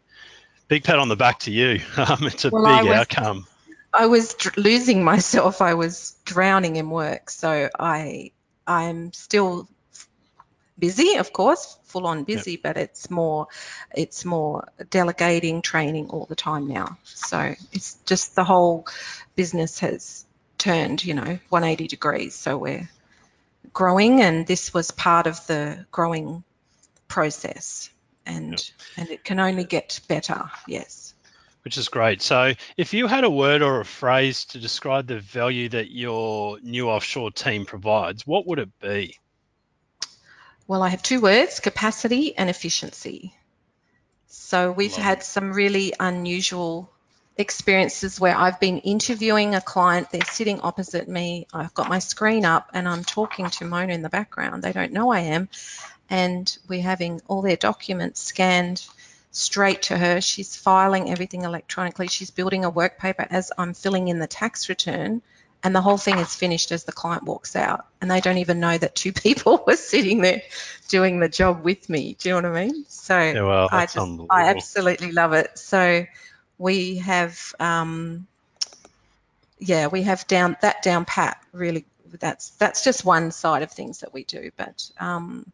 big 0.68 0.84
pat 0.84 1.00
on 1.00 1.08
the 1.08 1.16
back 1.16 1.40
to 1.40 1.50
you. 1.50 1.80
Um, 1.96 2.24
it's 2.24 2.44
a 2.44 2.50
well, 2.50 2.78
big 2.78 2.88
was, 2.88 2.98
outcome. 2.98 3.46
I 3.92 4.06
was 4.06 4.34
dr- 4.34 4.56
losing 4.56 5.02
myself. 5.12 5.60
I 5.60 5.74
was 5.74 6.14
drowning 6.24 6.76
in 6.76 6.90
work. 6.90 7.30
So 7.30 7.68
I 7.78 8.30
I'm 8.66 9.12
still 9.14 9.68
busy, 10.78 11.16
of 11.16 11.32
course, 11.32 11.78
full 11.84 12.06
on 12.06 12.24
busy, 12.24 12.52
yep. 12.52 12.62
but 12.62 12.76
it's 12.76 13.10
more 13.10 13.48
it's 13.94 14.24
more 14.24 14.68
delegating, 14.90 15.62
training 15.62 16.10
all 16.10 16.26
the 16.26 16.36
time 16.36 16.68
now. 16.68 16.98
So 17.04 17.54
it's 17.72 17.94
just 18.06 18.36
the 18.36 18.44
whole 18.44 18.86
business 19.36 19.80
has 19.80 20.24
turned, 20.58 21.04
you 21.04 21.14
know, 21.14 21.38
180 21.48 21.88
degrees. 21.88 22.34
So 22.34 22.56
we're 22.58 22.88
growing, 23.72 24.20
and 24.20 24.46
this 24.46 24.72
was 24.74 24.90
part 24.90 25.26
of 25.26 25.46
the 25.46 25.86
growing 25.90 26.44
process, 27.06 27.90
and 28.26 28.52
yep. 28.52 28.60
and 28.96 29.10
it 29.10 29.24
can 29.24 29.40
only 29.40 29.64
get 29.64 30.00
better. 30.08 30.50
Yes. 30.66 31.14
Which 31.64 31.76
is 31.76 31.88
great. 31.88 32.22
So, 32.22 32.54
if 32.76 32.94
you 32.94 33.08
had 33.08 33.24
a 33.24 33.30
word 33.30 33.62
or 33.62 33.80
a 33.80 33.84
phrase 33.84 34.46
to 34.46 34.58
describe 34.58 35.06
the 35.06 35.18
value 35.18 35.68
that 35.70 35.90
your 35.90 36.58
new 36.60 36.88
offshore 36.88 37.30
team 37.30 37.66
provides, 37.66 38.26
what 38.26 38.46
would 38.46 38.58
it 38.58 38.70
be? 38.80 39.18
Well, 40.68 40.82
I 40.82 40.90
have 40.90 41.02
two 41.02 41.22
words 41.22 41.60
capacity 41.60 42.36
and 42.36 42.50
efficiency. 42.50 43.34
So 44.26 44.70
we've 44.70 44.92
Love 44.92 45.00
had 45.00 45.18
it. 45.18 45.24
some 45.24 45.54
really 45.54 45.94
unusual 45.98 46.90
experiences 47.38 48.20
where 48.20 48.36
I've 48.36 48.60
been 48.60 48.78
interviewing 48.80 49.54
a 49.54 49.62
client, 49.62 50.10
they're 50.10 50.20
sitting 50.26 50.60
opposite 50.60 51.08
me, 51.08 51.46
I've 51.54 51.72
got 51.72 51.88
my 51.88 52.00
screen 52.00 52.44
up, 52.44 52.68
and 52.74 52.86
I'm 52.86 53.02
talking 53.02 53.48
to 53.48 53.64
Mona 53.64 53.94
in 53.94 54.02
the 54.02 54.10
background. 54.10 54.62
They 54.62 54.72
don't 54.72 54.92
know 54.92 55.10
I 55.10 55.20
am. 55.20 55.48
And 56.10 56.54
we're 56.68 56.82
having 56.82 57.22
all 57.28 57.40
their 57.40 57.56
documents 57.56 58.20
scanned 58.20 58.86
straight 59.30 59.82
to 59.84 59.96
her. 59.96 60.20
She's 60.20 60.54
filing 60.54 61.10
everything 61.10 61.44
electronically. 61.44 62.08
She's 62.08 62.30
building 62.30 62.66
a 62.66 62.70
work 62.70 62.98
paper 62.98 63.26
as 63.30 63.52
I'm 63.56 63.72
filling 63.72 64.08
in 64.08 64.18
the 64.18 64.26
tax 64.26 64.68
return 64.68 65.22
and 65.62 65.74
the 65.74 65.80
whole 65.80 65.98
thing 65.98 66.18
is 66.18 66.34
finished 66.34 66.70
as 66.70 66.84
the 66.84 66.92
client 66.92 67.24
walks 67.24 67.56
out. 67.56 67.86
And 68.00 68.10
they 68.10 68.20
don't 68.20 68.38
even 68.38 68.60
know 68.60 68.78
that 68.78 68.94
two 68.94 69.12
people 69.24 69.62
were 69.66 69.76
sitting 69.76 70.20
there 70.20 70.42
doing 70.88 71.20
the 71.20 71.28
job 71.28 71.64
with 71.64 71.88
me. 71.88 72.16
Do 72.18 72.28
you 72.28 72.40
know 72.40 72.48
what 72.48 72.58
i 72.58 72.66
mean? 72.66 72.84
So 72.88 73.18
yeah, 73.18 73.42
well, 73.42 73.68
I, 73.70 73.86
just, 73.86 73.98
I 74.30 74.48
absolutely 74.48 75.12
love 75.12 75.32
it. 75.32 75.58
So 75.58 76.06
we 76.58 76.98
have 76.98 77.54
um, 77.60 78.26
yeah 79.58 79.88
we 79.88 80.02
have 80.02 80.26
down 80.28 80.56
that 80.62 80.82
down 80.82 81.04
pat 81.04 81.42
really 81.52 81.84
that's 82.20 82.50
that's 82.50 82.84
just 82.84 83.04
one 83.04 83.32
side 83.32 83.62
of 83.62 83.70
things 83.70 84.00
that 84.00 84.14
we 84.14 84.24
do. 84.24 84.50
But 84.56 84.90
um, 84.98 85.50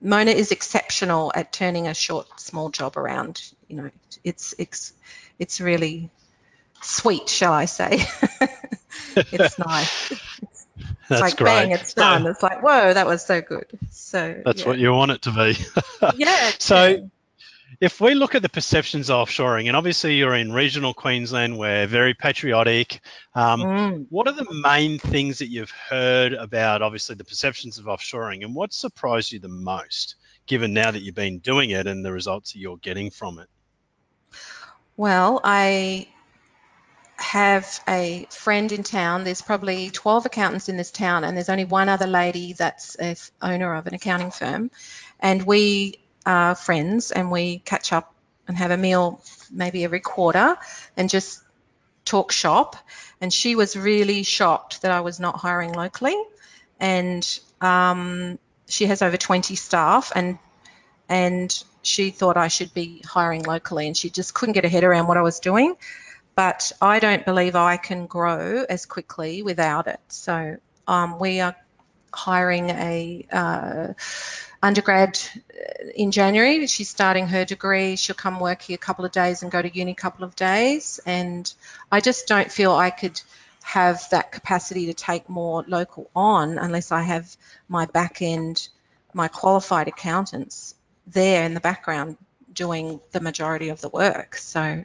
mona 0.00 0.30
is 0.30 0.52
exceptional 0.52 1.32
at 1.34 1.52
turning 1.52 1.88
a 1.88 1.94
short 1.94 2.40
small 2.40 2.68
job 2.68 2.96
around. 2.96 3.42
You 3.68 3.76
know 3.76 3.90
it's 4.24 4.54
it's 4.58 4.92
it's 5.38 5.60
really 5.60 6.10
sweet 6.82 7.28
shall 7.28 7.52
i 7.52 7.64
say 7.64 8.04
it's 9.16 9.58
nice. 9.58 10.10
It's, 10.12 10.66
That's 11.08 11.20
like 11.20 11.36
great. 11.36 11.46
bang, 11.46 11.70
it's 11.72 11.94
done. 11.94 12.26
It's 12.26 12.42
like 12.42 12.62
whoa, 12.62 12.92
that 12.92 13.06
was 13.06 13.24
so 13.24 13.40
good. 13.40 13.66
So 13.90 14.42
that's 14.44 14.62
yeah. 14.62 14.68
what 14.68 14.78
you 14.78 14.92
want 14.92 15.12
it 15.12 15.22
to 15.22 15.30
be. 15.30 15.56
yeah. 16.16 16.50
So. 16.58 16.86
Yeah. 16.86 17.00
If 17.78 18.00
we 18.00 18.14
look 18.14 18.34
at 18.34 18.40
the 18.40 18.48
perceptions 18.48 19.10
of 19.10 19.28
offshoring, 19.28 19.66
and 19.66 19.76
obviously 19.76 20.14
you're 20.14 20.34
in 20.34 20.50
regional 20.50 20.94
Queensland, 20.94 21.58
we're 21.58 21.86
very 21.86 22.14
patriotic. 22.14 23.00
Um, 23.34 23.60
mm. 23.60 24.06
What 24.08 24.26
are 24.28 24.32
the 24.32 24.46
main 24.50 24.98
things 24.98 25.40
that 25.40 25.50
you've 25.50 25.72
heard 25.72 26.32
about, 26.32 26.80
obviously, 26.80 27.16
the 27.16 27.24
perceptions 27.24 27.76
of 27.76 27.84
offshoring, 27.84 28.44
and 28.44 28.54
what 28.54 28.72
surprised 28.72 29.32
you 29.32 29.40
the 29.40 29.48
most, 29.48 30.14
given 30.46 30.72
now 30.72 30.90
that 30.90 31.02
you've 31.02 31.14
been 31.14 31.38
doing 31.40 31.68
it 31.68 31.86
and 31.86 32.02
the 32.02 32.12
results 32.12 32.54
that 32.54 32.60
you're 32.60 32.78
getting 32.78 33.10
from 33.10 33.40
it? 33.40 33.48
Well, 34.96 35.40
I 35.44 36.08
have 37.16 37.80
a 37.88 38.26
friend 38.30 38.70
in 38.72 38.82
town. 38.82 39.24
There's 39.24 39.42
probably 39.42 39.90
12 39.90 40.26
accountants 40.26 40.68
in 40.68 40.76
this 40.76 40.90
town, 40.90 41.24
and 41.24 41.36
there's 41.36 41.48
only 41.48 41.64
one 41.64 41.88
other 41.88 42.06
lady 42.06 42.52
that's 42.52 42.96
a 43.00 43.16
owner 43.40 43.74
of 43.74 43.86
an 43.86 43.94
accounting 43.94 44.30
firm. 44.30 44.70
And 45.20 45.42
we 45.42 45.98
are 46.24 46.54
friends, 46.54 47.10
and 47.10 47.30
we 47.30 47.58
catch 47.58 47.92
up 47.92 48.14
and 48.46 48.56
have 48.56 48.70
a 48.70 48.76
meal 48.76 49.20
maybe 49.50 49.82
every 49.84 50.00
quarter 50.00 50.56
and 50.96 51.08
just 51.08 51.42
talk 52.04 52.32
shop. 52.32 52.76
And 53.20 53.32
she 53.32 53.56
was 53.56 53.76
really 53.76 54.22
shocked 54.22 54.82
that 54.82 54.92
I 54.92 55.00
was 55.00 55.18
not 55.18 55.36
hiring 55.36 55.72
locally. 55.72 56.16
And 56.78 57.26
um, 57.60 58.38
she 58.68 58.86
has 58.86 59.00
over 59.00 59.16
20 59.16 59.54
staff, 59.56 60.12
and 60.14 60.38
and 61.08 61.64
she 61.82 62.10
thought 62.10 62.36
I 62.36 62.48
should 62.48 62.74
be 62.74 63.00
hiring 63.06 63.44
locally, 63.44 63.86
and 63.86 63.96
she 63.96 64.10
just 64.10 64.34
couldn't 64.34 64.52
get 64.52 64.64
her 64.64 64.70
head 64.70 64.84
around 64.84 65.06
what 65.06 65.16
I 65.16 65.22
was 65.22 65.40
doing 65.40 65.76
but 66.36 66.70
I 66.80 67.00
don't 67.00 67.24
believe 67.24 67.56
I 67.56 67.78
can 67.78 68.06
grow 68.06 68.64
as 68.68 68.86
quickly 68.86 69.42
without 69.42 69.88
it. 69.88 70.00
So 70.08 70.58
um, 70.86 71.18
we 71.18 71.40
are 71.40 71.56
hiring 72.12 72.70
a 72.70 73.26
uh, 73.32 73.94
undergrad 74.62 75.18
uh, 75.34 75.88
in 75.94 76.12
January. 76.12 76.66
She's 76.66 76.90
starting 76.90 77.26
her 77.28 77.46
degree. 77.46 77.96
She'll 77.96 78.14
come 78.14 78.38
work 78.38 78.62
here 78.62 78.74
a 78.74 78.78
couple 78.78 79.06
of 79.06 79.12
days 79.12 79.42
and 79.42 79.50
go 79.50 79.62
to 79.62 79.74
uni 79.74 79.92
a 79.92 79.94
couple 79.94 80.24
of 80.24 80.36
days. 80.36 81.00
And 81.06 81.52
I 81.90 82.00
just 82.00 82.28
don't 82.28 82.52
feel 82.52 82.72
I 82.72 82.90
could 82.90 83.20
have 83.64 84.08
that 84.10 84.30
capacity 84.30 84.86
to 84.86 84.94
take 84.94 85.28
more 85.28 85.64
local 85.66 86.10
on 86.14 86.58
unless 86.58 86.92
I 86.92 87.02
have 87.02 87.34
my 87.68 87.86
back 87.86 88.20
end, 88.20 88.68
my 89.14 89.28
qualified 89.28 89.88
accountants 89.88 90.74
there 91.06 91.44
in 91.44 91.54
the 91.54 91.60
background 91.60 92.18
doing 92.52 93.00
the 93.12 93.20
majority 93.20 93.70
of 93.70 93.80
the 93.80 93.88
work. 93.88 94.36
So 94.36 94.84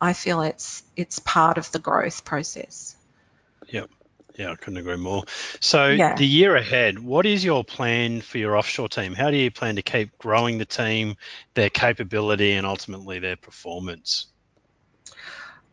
I 0.00 0.12
feel 0.12 0.42
it's 0.42 0.82
it's 0.96 1.18
part 1.18 1.58
of 1.58 1.70
the 1.72 1.78
growth 1.78 2.24
process. 2.24 2.96
Yep. 3.68 3.90
Yeah, 4.36 4.52
I 4.52 4.54
couldn't 4.54 4.78
agree 4.78 4.96
more. 4.96 5.24
So 5.60 5.88
yeah. 5.88 6.14
the 6.14 6.26
year 6.26 6.56
ahead, 6.56 6.98
what 6.98 7.26
is 7.26 7.44
your 7.44 7.62
plan 7.62 8.22
for 8.22 8.38
your 8.38 8.56
offshore 8.56 8.88
team? 8.88 9.12
How 9.12 9.30
do 9.30 9.36
you 9.36 9.50
plan 9.50 9.76
to 9.76 9.82
keep 9.82 10.16
growing 10.18 10.56
the 10.56 10.64
team, 10.64 11.16
their 11.54 11.68
capability, 11.68 12.52
and 12.52 12.66
ultimately 12.66 13.18
their 13.18 13.36
performance? 13.36 14.28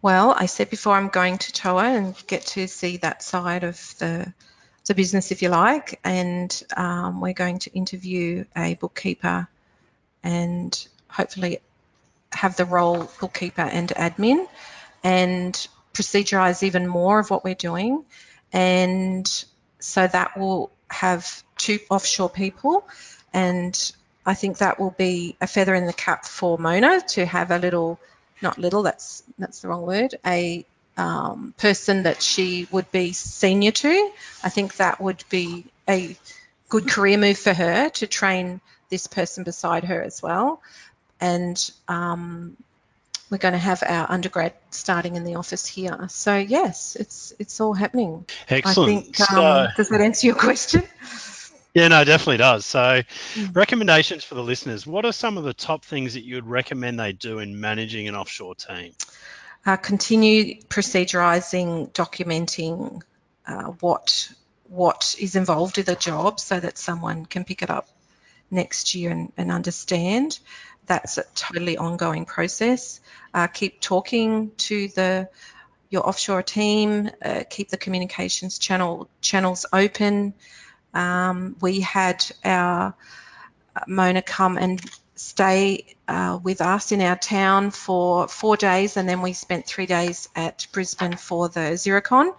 Well, 0.02 0.36
I 0.38 0.48
said 0.48 0.70
before 0.70 0.96
I'm 0.96 1.08
going 1.08 1.38
to 1.38 1.52
TOA 1.54 1.84
and 1.84 2.28
get 2.28 2.46
to 2.48 2.68
see 2.68 2.98
that 2.98 3.24
side 3.24 3.64
of 3.64 3.96
the 4.00 4.34
the 4.86 4.96
business, 4.96 5.32
if 5.32 5.42
you 5.42 5.50
like, 5.50 6.00
and 6.04 6.64
um, 6.76 7.20
we're 7.20 7.34
going 7.34 7.60
to 7.60 7.74
interview 7.74 8.46
a 8.56 8.76
bookkeeper 8.76 9.48
and 10.24 10.88
hopefully 11.10 11.60
have 12.38 12.56
the 12.56 12.66
role 12.66 13.10
bookkeeper 13.20 13.62
and 13.62 13.90
admin 13.90 14.48
and 15.04 15.68
procedurize 15.94 16.64
even 16.64 16.88
more 16.88 17.20
of 17.20 17.30
what 17.30 17.44
we're 17.44 17.56
doing. 17.56 18.06
And 18.54 19.28
so 19.80 20.08
that 20.08 20.38
will 20.38 20.72
have 20.90 21.44
two 21.58 21.80
offshore 21.90 22.30
people. 22.30 22.88
And 23.34 23.76
I 24.26 24.36
think 24.36 24.60
that 24.60 24.80
will 24.80 24.96
be 24.98 25.36
a 25.42 25.48
feather 25.48 25.74
in 25.76 25.86
the 25.86 25.94
cap 25.94 26.26
for 26.26 26.58
Mona 26.58 27.02
to 27.10 27.26
have 27.26 27.52
a 27.52 27.58
little, 27.58 28.00
not 28.42 28.58
little, 28.58 28.84
that's 28.84 29.24
that's 29.38 29.62
the 29.62 29.68
wrong 29.68 29.86
word, 29.86 30.16
a 30.26 30.66
um, 30.98 31.54
person 31.58 32.04
that 32.04 32.22
she 32.22 32.68
would 32.72 32.92
be 32.92 33.14
senior 33.14 33.72
to. 33.72 34.12
I 34.44 34.50
think 34.50 34.78
that 34.78 35.02
would 35.02 35.24
be 35.30 35.66
a 35.90 36.16
good 36.70 36.88
career 36.88 37.18
move 37.18 37.38
for 37.38 37.54
her 37.54 37.90
to 37.90 38.08
train 38.08 38.62
this 38.90 39.08
person 39.08 39.44
beside 39.44 39.84
her 39.86 40.02
as 40.02 40.22
well 40.22 40.62
and 41.20 41.72
um, 41.88 42.58
we're 43.30 43.38
going 43.38 43.54
to 43.54 43.60
have 43.60 43.84
our 43.86 44.10
undergrad 44.10 44.54
starting 44.72 45.16
in 45.16 45.24
the 45.24 45.36
office 45.36 45.66
here. 45.66 46.08
So 46.10 46.36
yes, 46.36 46.96
it's 46.96 47.34
it's 47.40 47.60
all 47.60 47.74
happening. 47.74 48.26
Excellent. 48.50 48.90
I 48.90 49.02
think, 49.02 49.20
um, 49.20 49.28
so, 49.28 49.68
does 49.76 49.90
that 49.90 50.02
answer 50.02 50.28
your 50.28 50.36
question? 50.36 50.84
Yeah, 51.74 51.90
no, 51.90 52.04
definitely 52.04 52.38
does. 52.38 52.66
So, 52.66 53.04
mm. 53.36 53.56
recommendations 53.56 54.24
for 54.24 54.34
the 54.34 54.42
listeners. 54.42 54.88
What 54.88 55.06
are 55.06 55.12
some 55.12 55.38
of 55.38 55.44
the 55.44 55.54
top 55.54 55.86
things 55.86 56.16
that 56.16 56.24
you 56.24 56.36
would 56.36 56.48
recommend 56.48 57.00
they 57.00 57.14
do 57.14 57.38
in 57.38 57.60
managing 57.60 58.08
an 58.08 58.16
offshore 58.16 58.56
team? 58.56 58.94
Uh, 59.64 59.76
continue 59.76 60.60
procedurizing, 60.62 61.92
documenting 61.92 63.04
uh, 63.46 63.66
what 63.82 64.32
what 64.70 65.16
is 65.20 65.36
involved 65.36 65.78
with 65.78 65.86
the 65.86 65.96
job 65.96 66.40
so 66.40 66.60
that 66.60 66.78
someone 66.78 67.26
can 67.26 67.44
pick 67.44 67.62
it 67.62 67.70
up 67.70 67.88
next 68.50 68.96
year 68.96 69.12
and, 69.12 69.32
and 69.38 69.52
understand 69.52 70.40
that's 70.88 71.18
a 71.18 71.24
totally 71.36 71.78
ongoing 71.78 72.26
process. 72.26 73.02
Uh, 73.34 73.48
keep 73.48 73.82
talking 73.82 74.52
to 74.58 74.88
the 74.90 75.30
your 75.90 76.08
offshore 76.08 76.44
team, 76.44 77.10
uh, 77.24 77.44
keep 77.50 77.70
the 77.70 77.78
communications 77.78 78.58
channel 78.58 79.10
channels 79.22 79.66
open. 79.72 80.34
Um, 80.94 81.56
we 81.62 81.82
had 81.82 82.26
our 82.44 82.96
uh, 83.76 83.80
Mona 83.88 84.22
come 84.22 84.58
and 84.58 84.82
stay 85.16 85.96
uh, 86.08 86.40
with 86.42 86.62
us 86.62 86.92
in 86.92 87.02
our 87.02 87.16
town 87.16 87.72
for 87.72 88.28
four 88.28 88.58
days, 88.58 88.98
and 88.98 89.08
then 89.08 89.22
we 89.22 89.34
spent 89.34 89.66
three 89.66 89.86
days 89.86 90.30
at 90.36 90.68
Brisbane 90.72 91.16
for 91.16 91.50
the 91.50 91.76
Xerocon, 91.76 92.34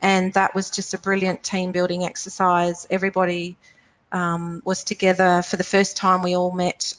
and 0.00 0.32
that 0.34 0.54
was 0.54 0.70
just 0.70 0.94
a 0.94 0.98
brilliant 0.98 1.42
team 1.42 1.72
building 1.72 2.04
exercise. 2.04 2.86
Everybody 2.90 3.56
um, 4.12 4.62
was 4.64 4.84
together 4.84 5.42
for 5.42 5.56
the 5.56 5.64
first 5.64 5.96
time. 5.96 6.22
We 6.22 6.36
all 6.36 6.52
met 6.52 6.94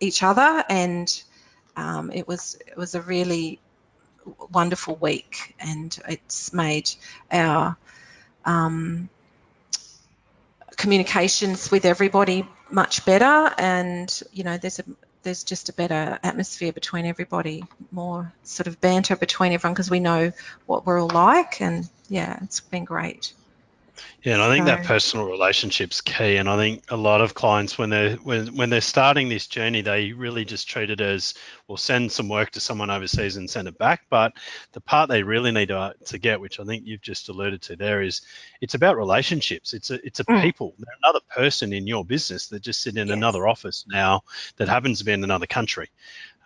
each 0.00 0.22
other, 0.22 0.64
and 0.68 1.22
um, 1.76 2.10
it 2.12 2.26
was 2.26 2.56
it 2.66 2.76
was 2.76 2.94
a 2.94 3.02
really 3.02 3.60
wonderful 4.50 4.96
week, 4.96 5.54
and 5.60 5.96
it's 6.08 6.52
made 6.52 6.90
our 7.30 7.76
um, 8.44 9.08
communications 10.76 11.70
with 11.70 11.84
everybody 11.84 12.46
much 12.70 13.04
better. 13.04 13.54
And 13.58 14.22
you 14.32 14.44
know, 14.44 14.56
there's 14.56 14.78
a 14.78 14.84
there's 15.22 15.44
just 15.44 15.68
a 15.68 15.72
better 15.72 16.18
atmosphere 16.22 16.72
between 16.72 17.04
everybody, 17.04 17.64
more 17.90 18.32
sort 18.42 18.66
of 18.66 18.80
banter 18.80 19.16
between 19.16 19.52
everyone 19.52 19.74
because 19.74 19.90
we 19.90 20.00
know 20.00 20.32
what 20.66 20.86
we're 20.86 21.00
all 21.00 21.10
like, 21.10 21.60
and 21.60 21.88
yeah, 22.08 22.38
it's 22.42 22.60
been 22.60 22.84
great. 22.84 23.34
Yeah, 24.22 24.34
and 24.34 24.42
I 24.42 24.50
think 24.50 24.66
so, 24.66 24.74
that 24.74 24.84
personal 24.84 25.26
relationship's 25.26 26.02
key. 26.02 26.36
And 26.36 26.48
I 26.48 26.56
think 26.56 26.84
a 26.90 26.96
lot 26.96 27.22
of 27.22 27.32
clients, 27.32 27.78
when 27.78 27.88
they're 27.88 28.16
when 28.16 28.54
when 28.54 28.68
they're 28.68 28.82
starting 28.82 29.30
this 29.30 29.46
journey, 29.46 29.80
they 29.80 30.12
really 30.12 30.44
just 30.44 30.68
treat 30.68 30.90
it 30.90 31.00
as, 31.00 31.34
well, 31.68 31.78
send 31.78 32.12
some 32.12 32.28
work 32.28 32.50
to 32.50 32.60
someone 32.60 32.90
overseas 32.90 33.36
and 33.36 33.48
send 33.48 33.66
it 33.66 33.78
back. 33.78 34.02
But 34.10 34.32
the 34.72 34.80
part 34.82 35.08
they 35.08 35.22
really 35.22 35.52
need 35.52 35.68
to, 35.68 35.94
to 36.04 36.18
get, 36.18 36.38
which 36.38 36.60
I 36.60 36.64
think 36.64 36.86
you've 36.86 37.00
just 37.00 37.30
alluded 37.30 37.62
to 37.62 37.76
there, 37.76 38.02
is 38.02 38.20
it's 38.60 38.74
about 38.74 38.98
relationships. 38.98 39.72
It's 39.72 39.90
a 39.90 40.04
it's 40.06 40.20
a 40.20 40.24
mm. 40.24 40.42
people. 40.42 40.74
They're 40.78 40.94
another 41.02 41.20
person 41.34 41.72
in 41.72 41.86
your 41.86 42.04
business 42.04 42.48
that 42.48 42.60
just 42.60 42.82
sit 42.82 42.96
in 42.96 43.08
yes. 43.08 43.16
another 43.16 43.48
office 43.48 43.86
now 43.88 44.22
that 44.56 44.68
happens 44.68 44.98
to 44.98 45.04
be 45.06 45.12
in 45.12 45.24
another 45.24 45.46
country. 45.46 45.88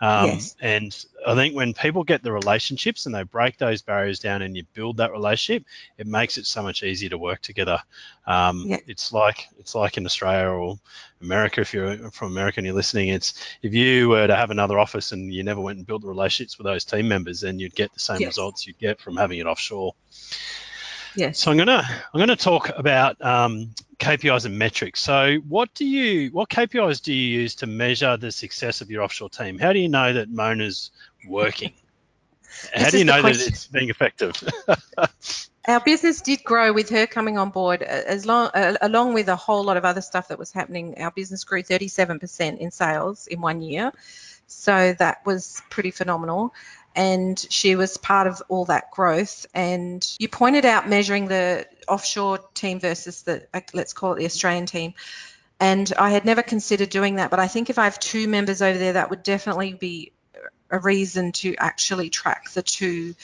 Um, 0.01 0.25
yes. 0.25 0.55
And 0.59 1.05
I 1.25 1.35
think 1.35 1.55
when 1.55 1.73
people 1.73 2.03
get 2.03 2.21
the 2.21 2.31
relationships 2.31 3.05
and 3.05 3.15
they 3.15 3.23
break 3.23 3.57
those 3.57 3.81
barriers 3.81 4.19
down 4.19 4.41
and 4.41 4.55
you 4.55 4.63
build 4.73 4.97
that 4.97 5.11
relationship, 5.11 5.65
it 5.97 6.05
makes 6.05 6.37
it 6.37 6.45
so 6.45 6.61
much 6.61 6.83
easier 6.83 7.09
to 7.09 7.17
work 7.17 7.41
together. 7.41 7.79
Um, 8.27 8.65
yeah. 8.67 8.79
It's 8.87 9.13
like 9.13 9.47
it's 9.57 9.73
like 9.73 9.97
in 9.97 10.05
Australia 10.05 10.49
or 10.49 10.77
America. 11.21 11.61
If 11.61 11.73
you're 11.73 12.11
from 12.11 12.31
America 12.31 12.59
and 12.59 12.65
you're 12.65 12.75
listening, 12.75 13.09
it's 13.09 13.41
if 13.61 13.73
you 13.73 14.09
were 14.09 14.27
to 14.27 14.35
have 14.35 14.51
another 14.51 14.77
office 14.77 15.11
and 15.11 15.33
you 15.33 15.43
never 15.43 15.61
went 15.61 15.77
and 15.77 15.87
built 15.87 16.01
the 16.01 16.09
relationships 16.09 16.57
with 16.57 16.65
those 16.65 16.83
team 16.83 17.07
members, 17.07 17.41
then 17.41 17.59
you'd 17.59 17.75
get 17.75 17.93
the 17.93 17.99
same 17.99 18.19
yes. 18.19 18.27
results 18.27 18.67
you'd 18.67 18.79
get 18.79 18.99
from 18.99 19.15
having 19.15 19.39
it 19.39 19.47
offshore. 19.47 19.93
Yes. 21.15 21.39
So 21.39 21.51
I'm 21.51 21.57
gonna 21.57 21.87
I'm 22.13 22.19
gonna 22.19 22.35
talk 22.35 22.69
about 22.77 23.23
um, 23.23 23.71
KPIs 23.99 24.45
and 24.45 24.57
metrics. 24.57 25.01
So 25.01 25.37
what 25.47 25.73
do 25.73 25.85
you 25.85 26.29
what 26.31 26.49
KPIs 26.49 27.01
do 27.01 27.13
you 27.13 27.39
use 27.39 27.55
to 27.55 27.67
measure 27.67 28.17
the 28.17 28.31
success 28.31 28.81
of 28.81 28.89
your 28.89 29.03
offshore 29.03 29.29
team? 29.29 29.57
How 29.57 29.73
do 29.73 29.79
you 29.79 29.89
know 29.89 30.13
that 30.13 30.29
Mona's 30.29 30.91
working? 31.27 31.73
How 32.73 32.89
do 32.89 32.97
you 32.97 33.05
know 33.05 33.21
that 33.21 33.35
it's 33.35 33.67
being 33.67 33.89
effective? 33.89 34.41
Our 35.67 35.79
business 35.79 36.21
did 36.21 36.43
grow 36.43 36.71
with 36.73 36.89
her 36.89 37.07
coming 37.07 37.39
on 37.39 37.49
board, 37.49 37.81
as 37.81 38.25
long 38.25 38.51
uh, 38.53 38.75
along 38.81 39.15
with 39.15 39.27
a 39.29 39.35
whole 39.35 39.63
lot 39.63 39.77
of 39.77 39.83
other 39.83 40.01
stuff 40.01 40.27
that 40.27 40.37
was 40.37 40.51
happening. 40.51 41.01
Our 41.01 41.09
business 41.09 41.43
grew 41.43 41.63
37% 41.63 42.59
in 42.59 42.69
sales 42.69 43.25
in 43.25 43.41
one 43.41 43.61
year, 43.61 43.91
so 44.45 44.93
that 44.99 45.25
was 45.25 45.63
pretty 45.71 45.89
phenomenal 45.89 46.53
and 46.95 47.37
she 47.49 47.75
was 47.75 47.97
part 47.97 48.27
of 48.27 48.41
all 48.47 48.65
that 48.65 48.91
growth. 48.91 49.45
And 49.53 50.05
you 50.17 50.29
pointed 50.29 50.65
out 50.65 50.87
measuring 50.87 51.27
the 51.27 51.67
offshore 51.87 52.39
team 52.53 52.79
versus 52.79 53.23
the, 53.23 53.45
let's 53.73 53.93
call 53.93 54.13
it 54.13 54.19
the 54.19 54.25
Australian 54.25 54.65
team. 54.65 54.93
And 55.59 55.91
I 55.97 56.09
had 56.09 56.25
never 56.25 56.41
considered 56.41 56.89
doing 56.89 57.15
that, 57.15 57.29
but 57.29 57.39
I 57.39 57.47
think 57.47 57.69
if 57.69 57.77
I 57.77 57.85
have 57.85 57.99
two 57.99 58.27
members 58.27 58.61
over 58.61 58.77
there, 58.77 58.93
that 58.93 59.09
would 59.09 59.23
definitely 59.23 59.73
be 59.73 60.11
a 60.69 60.79
reason 60.79 61.31
to 61.31 61.55
actually 61.57 62.09
track 62.09 62.51
the 62.51 62.63
two 62.63 63.15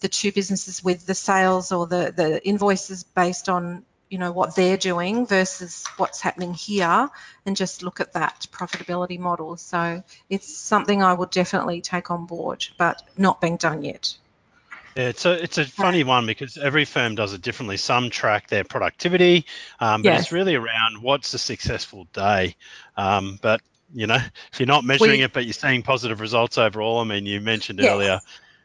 the 0.00 0.08
two 0.08 0.32
businesses 0.32 0.84
with 0.84 1.06
the 1.06 1.14
sales 1.14 1.72
or 1.72 1.86
the 1.86 2.12
the 2.14 2.46
invoices 2.46 3.04
based 3.04 3.48
on 3.48 3.84
you 4.10 4.18
know 4.18 4.32
what 4.32 4.54
they're 4.54 4.76
doing 4.76 5.26
versus 5.26 5.84
what's 5.96 6.20
happening 6.20 6.54
here 6.54 7.08
and 7.46 7.56
just 7.56 7.82
look 7.82 8.00
at 8.00 8.12
that 8.12 8.46
profitability 8.52 9.18
model 9.18 9.56
so 9.56 10.02
it's 10.28 10.54
something 10.56 11.02
i 11.02 11.12
would 11.12 11.30
definitely 11.30 11.80
take 11.80 12.10
on 12.10 12.26
board 12.26 12.66
but 12.78 13.02
not 13.16 13.40
being 13.40 13.56
done 13.56 13.82
yet 13.82 14.16
yeah, 14.96 15.08
it's 15.08 15.24
a 15.24 15.42
it's 15.42 15.58
a 15.58 15.64
funny 15.64 16.04
one 16.04 16.24
because 16.26 16.56
every 16.56 16.84
firm 16.84 17.16
does 17.16 17.32
it 17.32 17.42
differently. 17.42 17.76
Some 17.76 18.10
track 18.10 18.48
their 18.48 18.62
productivity, 18.62 19.44
um, 19.80 20.02
but 20.02 20.10
yes. 20.10 20.22
it's 20.22 20.32
really 20.32 20.54
around 20.54 21.02
what's 21.02 21.34
a 21.34 21.38
successful 21.38 22.06
day. 22.12 22.54
Um, 22.96 23.38
but 23.42 23.60
you 23.92 24.06
know, 24.06 24.18
if 24.52 24.60
you're 24.60 24.68
not 24.68 24.84
measuring 24.84 25.18
we, 25.18 25.22
it, 25.24 25.32
but 25.32 25.46
you're 25.46 25.52
seeing 25.52 25.82
positive 25.82 26.20
results 26.20 26.58
overall, 26.58 27.00
I 27.00 27.04
mean, 27.04 27.26
you 27.26 27.40
mentioned 27.40 27.80
yes. 27.80 27.92
earlier, 27.92 28.20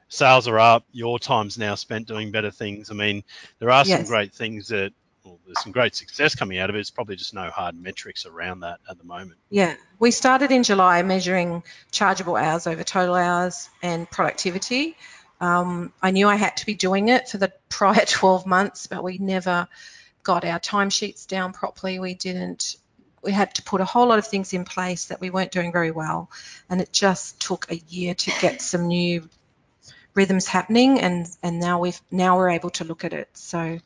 sales 0.08 0.48
are 0.48 0.60
up. 0.60 0.86
Your 0.92 1.18
time's 1.18 1.58
now 1.58 1.76
spent 1.76 2.08
doing 2.08 2.32
better 2.32 2.52
things. 2.52 2.92
I 2.92 2.94
mean, 2.94 3.24
there 3.58 3.72
are 3.72 3.84
some 3.84 4.00
yes. 4.00 4.08
great 4.08 4.34
things 4.34 4.68
that 4.68 4.94
well, 5.24 5.40
there's 5.46 5.62
some 5.62 5.72
great 5.72 5.96
success 5.96 6.36
coming 6.36 6.58
out 6.60 6.70
of 6.70 6.76
it. 6.76 6.80
It's 6.80 6.92
probably 6.92 7.16
just 7.16 7.34
no 7.34 7.50
hard 7.50 7.80
metrics 7.80 8.26
around 8.26 8.62
that 8.62 8.80
at 8.90 8.98
the 8.98 9.04
moment. 9.04 9.40
Yeah, 9.50 9.76
we 10.00 10.12
started 10.12 10.52
in 10.52 10.64
July 10.64 11.02
measuring 11.04 11.64
chargeable 11.92 12.36
hours 12.36 12.68
over 12.68 12.84
total 12.84 13.16
hours 13.16 13.70
and 13.82 14.10
productivity. 14.10 14.96
Um, 15.42 15.94
I 16.02 16.12
knew 16.12 16.28
I 16.28 16.36
had 16.36 16.58
to 16.58 16.66
be 16.66 16.74
doing 16.74 17.10
it 17.10 17.30
for 17.30 17.38
the 17.38 17.52
prior 17.70 18.06
12 18.06 18.46
months, 18.46 18.88
but 18.88 19.04
we 19.04 19.18
never 19.18 19.68
got 20.24 20.46
our 20.46 20.60
timesheets 20.60 21.28
down 21.28 21.54
properly. 21.54 22.00
We 22.00 22.14
didn't. 22.14 22.76
We 23.22 23.34
had 23.34 23.56
to 23.56 23.64
put 23.64 23.82
a 23.82 23.86
whole 23.86 24.08
lot 24.08 24.20
of 24.20 24.28
things 24.28 24.54
in 24.54 24.64
place 24.64 25.06
that 25.06 25.20
we 25.20 25.30
weren't 25.30 25.52
doing 25.52 25.74
very 25.74 25.92
well, 25.92 26.30
and 26.70 26.80
it 26.80 26.94
just 26.94 27.42
took 27.42 27.70
a 27.70 27.76
year 27.76 28.14
to 28.14 28.32
get 28.40 28.62
some 28.62 28.88
new 28.88 29.28
rhythms 30.14 30.48
happening. 30.48 31.00
And 31.00 31.28
and 31.44 31.60
now 31.60 31.80
we've 31.80 32.00
now 32.12 32.38
we're 32.38 32.52
able 32.52 32.70
to 32.72 32.86
look 32.86 33.04
at 33.04 33.12
it. 33.12 33.30
So 33.34 33.80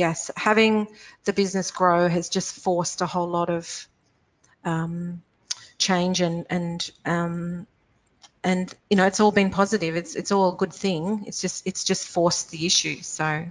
yes, 0.00 0.30
having 0.34 0.88
the 1.24 1.32
business 1.32 1.70
grow 1.70 2.08
has 2.08 2.30
just 2.30 2.54
forced 2.54 3.02
a 3.02 3.06
whole 3.06 3.28
lot 3.28 3.50
of 3.50 3.86
um, 4.64 5.22
change 5.76 6.22
and 6.22 6.46
and 6.48 6.90
um, 7.04 7.66
and 8.42 8.74
you 8.88 8.96
know 8.96 9.06
it's 9.06 9.20
all 9.20 9.30
been 9.30 9.50
positive. 9.50 9.96
It's 9.96 10.16
it's 10.16 10.32
all 10.32 10.54
a 10.54 10.56
good 10.56 10.72
thing. 10.72 11.24
It's 11.26 11.40
just 11.42 11.66
it's 11.66 11.84
just 11.84 12.08
forced 12.08 12.50
the 12.50 12.64
issue. 12.64 13.02
So 13.02 13.24
uh, 13.24 13.44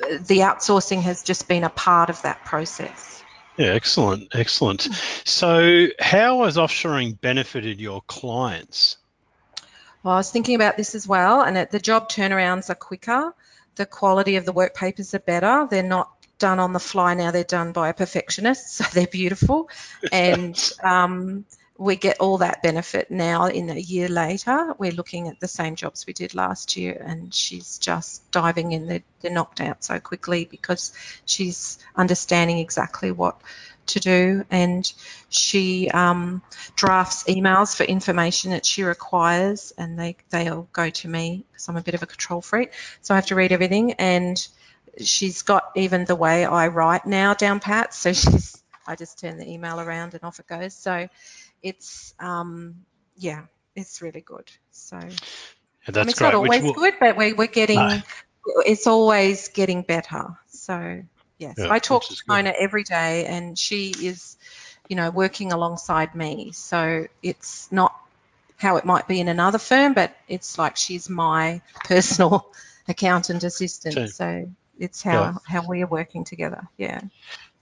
the 0.00 0.38
outsourcing 0.38 1.02
has 1.02 1.22
just 1.22 1.46
been 1.48 1.64
a 1.64 1.70
part 1.70 2.08
of 2.08 2.22
that 2.22 2.44
process. 2.46 3.22
Yeah, 3.58 3.74
excellent, 3.74 4.28
excellent. 4.34 4.88
So, 5.24 5.88
how 5.98 6.44
has 6.44 6.56
offshoring 6.56 7.20
benefited 7.20 7.80
your 7.80 8.02
clients? 8.02 8.96
Well, 10.02 10.14
I 10.14 10.18
was 10.18 10.30
thinking 10.30 10.54
about 10.54 10.76
this 10.76 10.94
as 10.94 11.08
well, 11.08 11.42
and 11.42 11.58
it, 11.58 11.70
the 11.72 11.80
job 11.80 12.08
turnarounds 12.08 12.70
are 12.70 12.76
quicker 12.76 13.34
the 13.78 13.86
quality 13.86 14.36
of 14.36 14.44
the 14.44 14.52
work 14.52 14.74
papers 14.74 15.14
are 15.14 15.20
better. 15.20 15.66
They're 15.70 15.82
not 15.82 16.12
done 16.38 16.58
on 16.60 16.72
the 16.72 16.80
fly 16.80 17.14
now, 17.14 17.30
they're 17.30 17.44
done 17.44 17.72
by 17.72 17.88
a 17.88 17.94
perfectionist, 17.94 18.68
so 18.76 18.84
they're 18.92 19.06
beautiful. 19.06 19.70
and 20.12 20.72
um, 20.82 21.46
we 21.78 21.94
get 21.96 22.18
all 22.18 22.38
that 22.38 22.62
benefit 22.62 23.10
now 23.10 23.46
in 23.46 23.70
a 23.70 23.78
year 23.78 24.08
later. 24.08 24.74
We're 24.78 24.92
looking 24.92 25.28
at 25.28 25.40
the 25.40 25.48
same 25.48 25.76
jobs 25.76 26.06
we 26.06 26.12
did 26.12 26.34
last 26.34 26.76
year, 26.76 27.00
and 27.04 27.32
she's 27.32 27.78
just 27.78 28.30
diving 28.32 28.72
in. 28.72 28.86
They're, 28.86 29.02
they're 29.20 29.32
knocked 29.32 29.60
out 29.60 29.84
so 29.84 29.98
quickly 30.00 30.44
because 30.44 30.92
she's 31.24 31.78
understanding 31.94 32.58
exactly 32.58 33.12
what 33.12 33.40
to 33.88 34.00
do, 34.00 34.44
and 34.50 34.90
she 35.28 35.90
um, 35.90 36.42
drafts 36.76 37.24
emails 37.24 37.76
for 37.76 37.84
information 37.84 38.52
that 38.52 38.64
she 38.64 38.82
requires, 38.82 39.72
and 39.76 39.98
they 39.98 40.16
they'll 40.30 40.68
go 40.72 40.90
to 40.90 41.08
me 41.08 41.44
because 41.50 41.68
I'm 41.68 41.76
a 41.76 41.82
bit 41.82 41.94
of 41.94 42.02
a 42.02 42.06
control 42.06 42.40
freak, 42.40 42.72
so 43.00 43.14
I 43.14 43.16
have 43.16 43.26
to 43.26 43.34
read 43.34 43.52
everything. 43.52 43.92
And 43.94 44.46
she's 45.00 45.42
got 45.42 45.70
even 45.76 46.04
the 46.04 46.16
way 46.16 46.44
I 46.44 46.68
write 46.68 47.06
now 47.06 47.34
down 47.34 47.60
pat, 47.60 47.94
so 47.94 48.12
she's 48.14 48.62
I 48.86 48.96
just 48.96 49.18
turn 49.18 49.36
the 49.36 49.48
email 49.48 49.80
around 49.80 50.14
and 50.14 50.24
off 50.24 50.40
it 50.40 50.46
goes. 50.46 50.74
So 50.74 51.08
it's 51.62 52.14
um, 52.18 52.86
yeah, 53.16 53.42
it's 53.76 54.02
really 54.02 54.22
good. 54.22 54.50
So. 54.70 54.96
Yeah, 54.96 55.92
that's 55.92 55.96
I 55.96 56.00
mean, 56.00 56.08
it's 56.08 56.18
great. 56.18 56.26
not 56.28 56.34
always 56.34 56.62
will... 56.62 56.72
good, 56.72 56.94
but 57.00 57.16
we, 57.16 57.32
we're 57.32 57.46
getting, 57.46 57.78
no. 57.78 58.02
it's 58.66 58.86
always 58.86 59.48
getting 59.48 59.82
better. 59.82 60.36
So 60.48 61.02
Yes, 61.38 61.54
yeah, 61.58 61.70
I 61.70 61.78
talk 61.78 62.04
to 62.04 62.16
Mona 62.26 62.52
every 62.58 62.82
day, 62.82 63.26
and 63.26 63.56
she 63.56 63.90
is, 63.90 64.36
you 64.88 64.96
know, 64.96 65.10
working 65.10 65.52
alongside 65.52 66.14
me. 66.14 66.50
So 66.52 67.06
it's 67.22 67.70
not 67.70 67.94
how 68.56 68.76
it 68.76 68.84
might 68.84 69.06
be 69.06 69.20
in 69.20 69.28
another 69.28 69.58
firm, 69.58 69.94
but 69.94 70.16
it's 70.26 70.58
like 70.58 70.76
she's 70.76 71.08
my 71.08 71.62
personal 71.84 72.50
accountant 72.88 73.44
assistant. 73.44 74.10
So 74.10 74.50
it's 74.78 75.02
how 75.02 75.12
yeah. 75.12 75.34
how 75.46 75.68
we 75.68 75.82
are 75.82 75.86
working 75.86 76.24
together. 76.24 76.66
Yeah. 76.76 77.00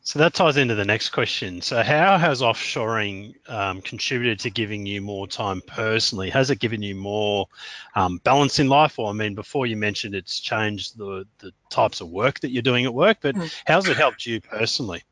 So 0.06 0.20
that 0.20 0.34
ties 0.34 0.56
into 0.56 0.76
the 0.76 0.84
next 0.84 1.08
question. 1.08 1.62
So, 1.62 1.82
how 1.82 2.16
has 2.16 2.40
offshoring 2.40 3.34
um, 3.50 3.82
contributed 3.82 4.38
to 4.40 4.50
giving 4.50 4.86
you 4.86 5.00
more 5.00 5.26
time 5.26 5.60
personally? 5.66 6.30
Has 6.30 6.48
it 6.48 6.60
given 6.60 6.80
you 6.80 6.94
more 6.94 7.48
um, 7.96 8.18
balance 8.18 8.60
in 8.60 8.68
life? 8.68 9.00
Or, 9.00 9.10
I 9.10 9.14
mean, 9.14 9.34
before 9.34 9.66
you 9.66 9.76
mentioned 9.76 10.14
it's 10.14 10.38
changed 10.38 10.96
the, 10.96 11.26
the 11.40 11.50
types 11.70 12.00
of 12.00 12.08
work 12.08 12.38
that 12.40 12.50
you're 12.50 12.62
doing 12.62 12.84
at 12.84 12.94
work, 12.94 13.18
but 13.20 13.34
mm. 13.34 13.52
how's 13.66 13.88
it 13.88 13.96
helped 13.96 14.24
you 14.24 14.40
personally? 14.40 15.02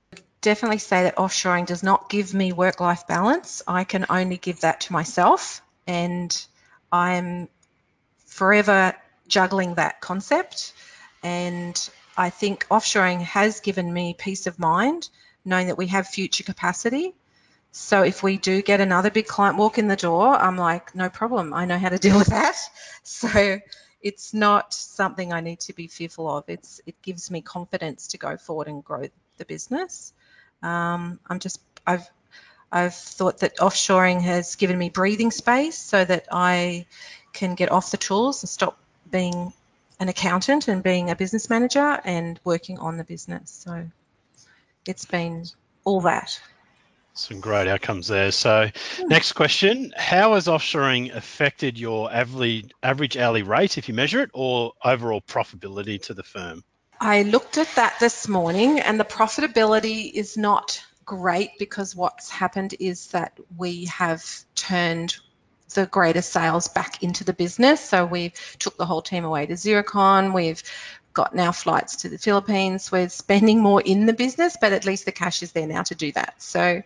Definitely 0.43 0.79
say 0.79 1.03
that 1.03 1.17
offshoring 1.17 1.67
does 1.67 1.83
not 1.83 2.09
give 2.09 2.33
me 2.33 2.53
work 2.53 2.79
life 2.79 3.05
balance. 3.09 3.63
I 3.67 3.83
can 3.83 4.07
only 4.09 4.37
give 4.37 4.61
that 4.61 4.83
to 4.83 4.93
myself, 4.93 5.61
and 5.89 6.47
I'm 6.93 7.49
forever 8.27 8.95
juggling 9.27 9.75
that 9.75 10.01
concept. 10.01 10.73
And 11.25 11.77
I 12.17 12.31
think 12.31 12.67
offshoring 12.69 13.21
has 13.23 13.61
given 13.61 13.93
me 13.93 14.15
peace 14.15 14.47
of 14.47 14.59
mind, 14.59 15.09
knowing 15.45 15.67
that 15.67 15.79
we 15.79 15.89
have 15.89 16.07
future 16.07 16.45
capacity. 16.45 17.15
So 17.73 18.03
if 18.03 18.23
we 18.23 18.37
do 18.37 18.63
get 18.63 18.81
another 18.81 19.11
big 19.11 19.27
client 19.27 19.57
walk 19.57 19.79
in 19.79 19.89
the 19.89 19.97
door, 19.97 20.35
I'm 20.35 20.57
like, 20.57 20.95
no 20.95 21.11
problem. 21.11 21.53
I 21.53 21.65
know 21.65 21.79
how 21.79 21.89
to 21.89 21.99
deal 22.07 22.17
with 22.17 22.29
that. 22.29 22.57
So 23.03 23.59
it's 24.01 24.33
not 24.33 24.73
something 24.73 25.33
I 25.33 25.41
need 25.41 25.61
to 25.61 25.73
be 25.73 25.89
fearful 25.89 26.29
of. 26.37 26.45
It's 26.47 26.81
it 26.87 27.01
gives 27.03 27.31
me 27.31 27.41
confidence 27.41 28.09
to 28.09 28.19
go 28.19 28.37
forward 28.37 28.69
and 28.69 28.85
grow 28.85 29.09
the 29.39 29.45
business. 29.45 30.13
Um, 30.63 31.19
I'm 31.27 31.41
just 31.41 31.61
I've 31.87 32.09
I've 32.71 32.95
thought 32.95 33.39
that 33.39 33.57
offshoring 33.57 34.21
has 34.23 34.57
given 34.57 34.79
me 34.79 34.91
breathing 34.91 35.31
space 35.31 35.79
so 35.79 36.05
that 36.05 36.27
I 36.31 36.87
can 37.33 37.55
get 37.55 37.73
off 37.73 37.91
the 37.91 37.97
tools 37.97 38.43
and 38.43 38.49
stop 38.49 38.79
being 39.11 39.53
an 40.01 40.09
accountant 40.09 40.69
and 40.69 40.83
being 40.83 41.11
a 41.11 41.17
business 41.17 41.49
manager 41.49 42.01
and 42.05 42.41
working 42.45 42.79
on 42.79 42.97
the 42.97 43.05
business. 43.05 43.51
So 43.51 43.89
it's 44.87 45.05
been 45.05 45.47
all 45.85 46.01
that. 46.03 46.41
Some 47.17 47.41
great 47.41 47.69
outcomes 47.69 48.09
there. 48.09 48.33
So, 48.33 48.71
hmm. 48.97 49.09
next 49.09 49.33
question 49.33 49.93
How 49.97 50.35
has 50.35 50.49
offshoring 50.49 51.15
affected 51.15 51.79
your 51.79 52.13
average, 52.13 52.73
average 52.83 53.17
hourly 53.17 53.43
rate, 53.43 53.79
if 53.79 53.89
you 53.89 53.95
measure 53.95 54.21
it, 54.21 54.31
or 54.35 54.73
overall 54.85 55.21
profitability 55.21 56.03
to 56.03 56.15
the 56.15 56.25
firm? 56.25 56.65
I 57.01 57.23
looked 57.23 57.57
at 57.59 57.69
that 57.77 58.01
this 58.01 58.27
morning, 58.27 58.81
and 58.81 58.99
the 58.99 59.05
profitability 59.05 60.11
is 60.13 60.37
not 60.37 60.83
great 61.05 61.51
because 61.59 61.95
what's 61.95 62.31
happened 62.31 62.75
is 62.81 63.09
that 63.09 63.39
we 63.57 63.85
have 63.87 64.25
turned 64.57 65.17
the 65.75 65.87
greater 65.87 66.23
sales 66.23 66.69
back 66.69 67.03
into 67.03 67.25
the 67.25 67.33
business. 67.33 67.81
So 67.81 68.07
we've 68.07 68.33
took 68.59 68.77
the 68.77 68.87
whole 68.87 69.03
team 69.03 69.25
away 69.25 69.47
to 69.47 69.55
Xerocon. 69.55 70.33
We've 70.33 70.63
got 71.13 71.35
now 71.35 71.53
flights 71.53 71.97
to 71.97 72.09
the 72.09 72.19
Philippines. 72.19 72.91
We're 72.91 73.09
spending 73.09 73.61
more 73.61 73.81
in 73.81 74.07
the 74.07 74.13
business, 74.13 74.57
but 74.61 74.73
at 74.73 74.85
least 74.85 75.05
the 75.05 75.13
cash 75.13 75.43
is 75.43 75.53
there 75.53 75.67
now 75.67 75.83
to 75.85 75.95
do 75.95 76.13
that. 76.13 76.43
So 76.43 76.83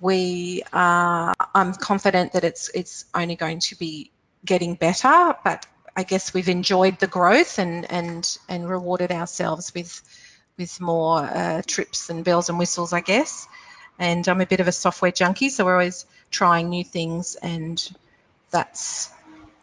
we 0.00 0.62
are, 0.72 1.34
I'm 1.54 1.74
confident 1.74 2.32
that 2.32 2.44
it's 2.44 2.70
it's 2.74 3.04
only 3.14 3.36
going 3.36 3.60
to 3.68 3.76
be 3.76 4.10
getting 4.44 4.74
better, 4.74 5.34
but 5.44 5.66
I 5.96 6.04
guess 6.04 6.32
we've 6.32 6.48
enjoyed 6.48 6.98
the 6.98 7.06
growth 7.06 7.58
and 7.58 7.90
and 7.90 8.38
and 8.48 8.68
rewarded 8.68 9.12
ourselves 9.12 9.72
with 9.74 10.02
with 10.58 10.80
more 10.80 11.18
uh, 11.18 11.62
trips 11.66 12.10
and 12.10 12.24
bells 12.24 12.48
and 12.48 12.58
whistles, 12.58 12.92
I 12.92 13.00
guess. 13.00 13.46
And 13.98 14.26
I'm 14.26 14.40
a 14.40 14.46
bit 14.46 14.60
of 14.60 14.68
a 14.68 14.72
software 14.72 15.12
junkie, 15.12 15.50
so 15.50 15.64
we're 15.64 15.74
always 15.74 16.06
trying 16.30 16.68
new 16.68 16.84
things 16.84 17.36
and 17.36 17.78
that's 18.52 19.10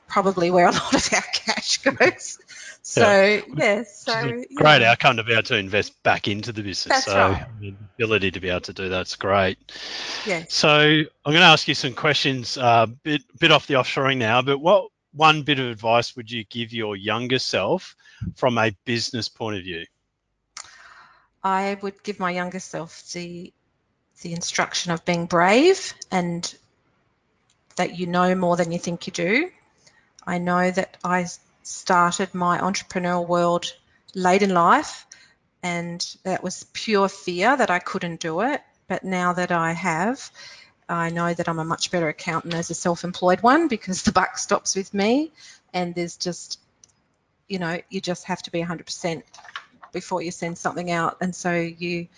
probably 0.07 0.51
where 0.51 0.67
a 0.67 0.71
lot 0.71 0.93
of 0.93 1.13
our 1.13 1.21
cash 1.33 1.77
goes. 1.77 2.39
So 2.81 3.01
yeah, 3.01 3.41
yeah 3.55 3.83
so 3.83 4.43
great 4.55 4.81
yeah. 4.81 4.91
outcome 4.91 5.17
to 5.17 5.23
be 5.23 5.33
able 5.33 5.43
to 5.43 5.57
invest 5.57 6.01
back 6.03 6.27
into 6.27 6.51
the 6.51 6.63
business. 6.63 7.05
That's 7.05 7.05
so 7.05 7.29
right. 7.31 7.47
the 7.59 7.75
ability 7.95 8.31
to 8.31 8.39
be 8.39 8.49
able 8.49 8.61
to 8.61 8.73
do 8.73 8.89
that's 8.89 9.15
great. 9.15 9.57
Yeah. 10.25 10.43
So 10.49 10.69
I'm 10.69 11.05
going 11.23 11.35
to 11.35 11.43
ask 11.43 11.67
you 11.67 11.75
some 11.75 11.93
questions, 11.93 12.57
a 12.57 12.63
uh, 12.63 12.85
bit 12.87 13.21
bit 13.39 13.51
off 13.51 13.67
the 13.67 13.75
offshoring 13.75 14.17
now. 14.17 14.41
But 14.41 14.59
what 14.59 14.89
one 15.13 15.43
bit 15.43 15.59
of 15.59 15.67
advice 15.67 16.15
would 16.15 16.31
you 16.31 16.43
give 16.45 16.73
your 16.73 16.95
younger 16.95 17.39
self 17.39 17.95
from 18.35 18.57
a 18.57 18.71
business 18.85 19.29
point 19.29 19.57
of 19.57 19.63
view? 19.63 19.85
I 21.43 21.77
would 21.81 22.01
give 22.03 22.19
my 22.19 22.31
younger 22.31 22.59
self 22.59 23.11
the 23.11 23.53
the 24.21 24.33
instruction 24.33 24.91
of 24.91 25.05
being 25.05 25.27
brave 25.27 25.93
and 26.11 26.53
that 27.79 27.97
you 27.97 28.07
know 28.07 28.35
more 28.35 28.57
than 28.57 28.73
you 28.73 28.77
think 28.77 29.07
you 29.07 29.13
do. 29.13 29.49
I 30.27 30.37
know 30.37 30.69
that 30.69 30.97
I 31.01 31.27
started 31.63 32.35
my 32.35 32.59
entrepreneurial 32.59 33.25
world 33.25 33.73
late 34.13 34.41
in 34.41 34.53
life, 34.53 35.07
and 35.63 36.05
that 36.23 36.43
was 36.43 36.65
pure 36.73 37.07
fear 37.07 37.55
that 37.55 37.71
I 37.71 37.79
couldn't 37.79 38.19
do 38.19 38.41
it. 38.41 38.61
But 38.89 39.05
now 39.05 39.31
that 39.31 39.53
I 39.53 39.71
have, 39.71 40.29
I 40.89 41.09
know 41.09 41.33
that 41.33 41.47
I'm 41.47 41.59
a 41.59 41.63
much 41.63 41.89
better 41.89 42.09
accountant 42.09 42.53
as 42.53 42.69
a 42.69 42.73
self 42.73 43.05
employed 43.05 43.41
one 43.41 43.69
because 43.69 44.03
the 44.03 44.11
buck 44.11 44.37
stops 44.37 44.75
with 44.75 44.93
me, 44.93 45.31
and 45.73 45.95
there's 45.95 46.17
just, 46.17 46.59
you 47.47 47.59
know, 47.59 47.79
you 47.89 48.01
just 48.01 48.25
have 48.25 48.41
to 48.41 48.51
be 48.51 48.61
100% 48.61 49.23
before 49.93 50.21
you 50.21 50.31
send 50.31 50.57
something 50.57 50.91
out. 50.91 51.15
And 51.21 51.33
so 51.33 51.53
you 51.53 52.09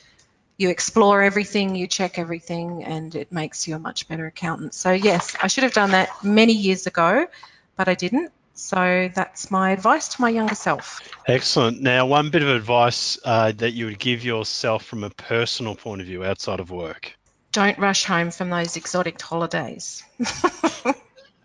you 0.62 0.69
explore 0.69 1.21
everything, 1.21 1.76
you 1.76 1.88
check 1.88 2.19
everything, 2.19 2.84
and 2.84 3.13
it 3.15 3.32
makes 3.32 3.67
you 3.67 3.76
a 3.76 3.80
much 3.80 4.08
better 4.08 4.28
accountant. 4.28 4.74
So, 4.74 4.91
yes, 4.91 5.36
I 5.41 5.47
should 5.47 5.63
have 5.63 5.74
done 5.74 5.91
that 5.91 6.24
many 6.24 6.54
years 6.54 6.88
ago, 6.88 7.28
but 7.76 7.89
I 7.89 7.95
didn't. 7.95 8.32
So, 8.54 9.10
that's 9.13 9.50
my 9.50 9.71
advice 9.71 10.10
to 10.10 10.21
my 10.21 10.30
younger 10.30 10.56
self. 10.56 11.02
Excellent. 11.28 11.82
Now, 11.82 12.06
one 12.06 12.30
bit 12.30 12.43
of 12.43 12.50
advice 12.50 13.17
uh, 13.26 13.52
that 13.54 13.71
you 13.71 13.86
would 13.86 14.00
give 14.00 14.24
yourself 14.24 14.86
from 14.86 15.04
a 15.04 15.10
personal 15.10 15.76
point 15.76 16.02
of 16.02 16.08
view 16.08 16.24
outside 16.24 16.60
of 16.60 16.69
work 16.69 17.13
don't 17.52 17.78
rush 17.78 18.06
home 18.06 18.32
from 18.32 18.50
those 18.50 18.78
exotic 18.78 19.21
holidays. 19.21 20.04
if 20.19 20.95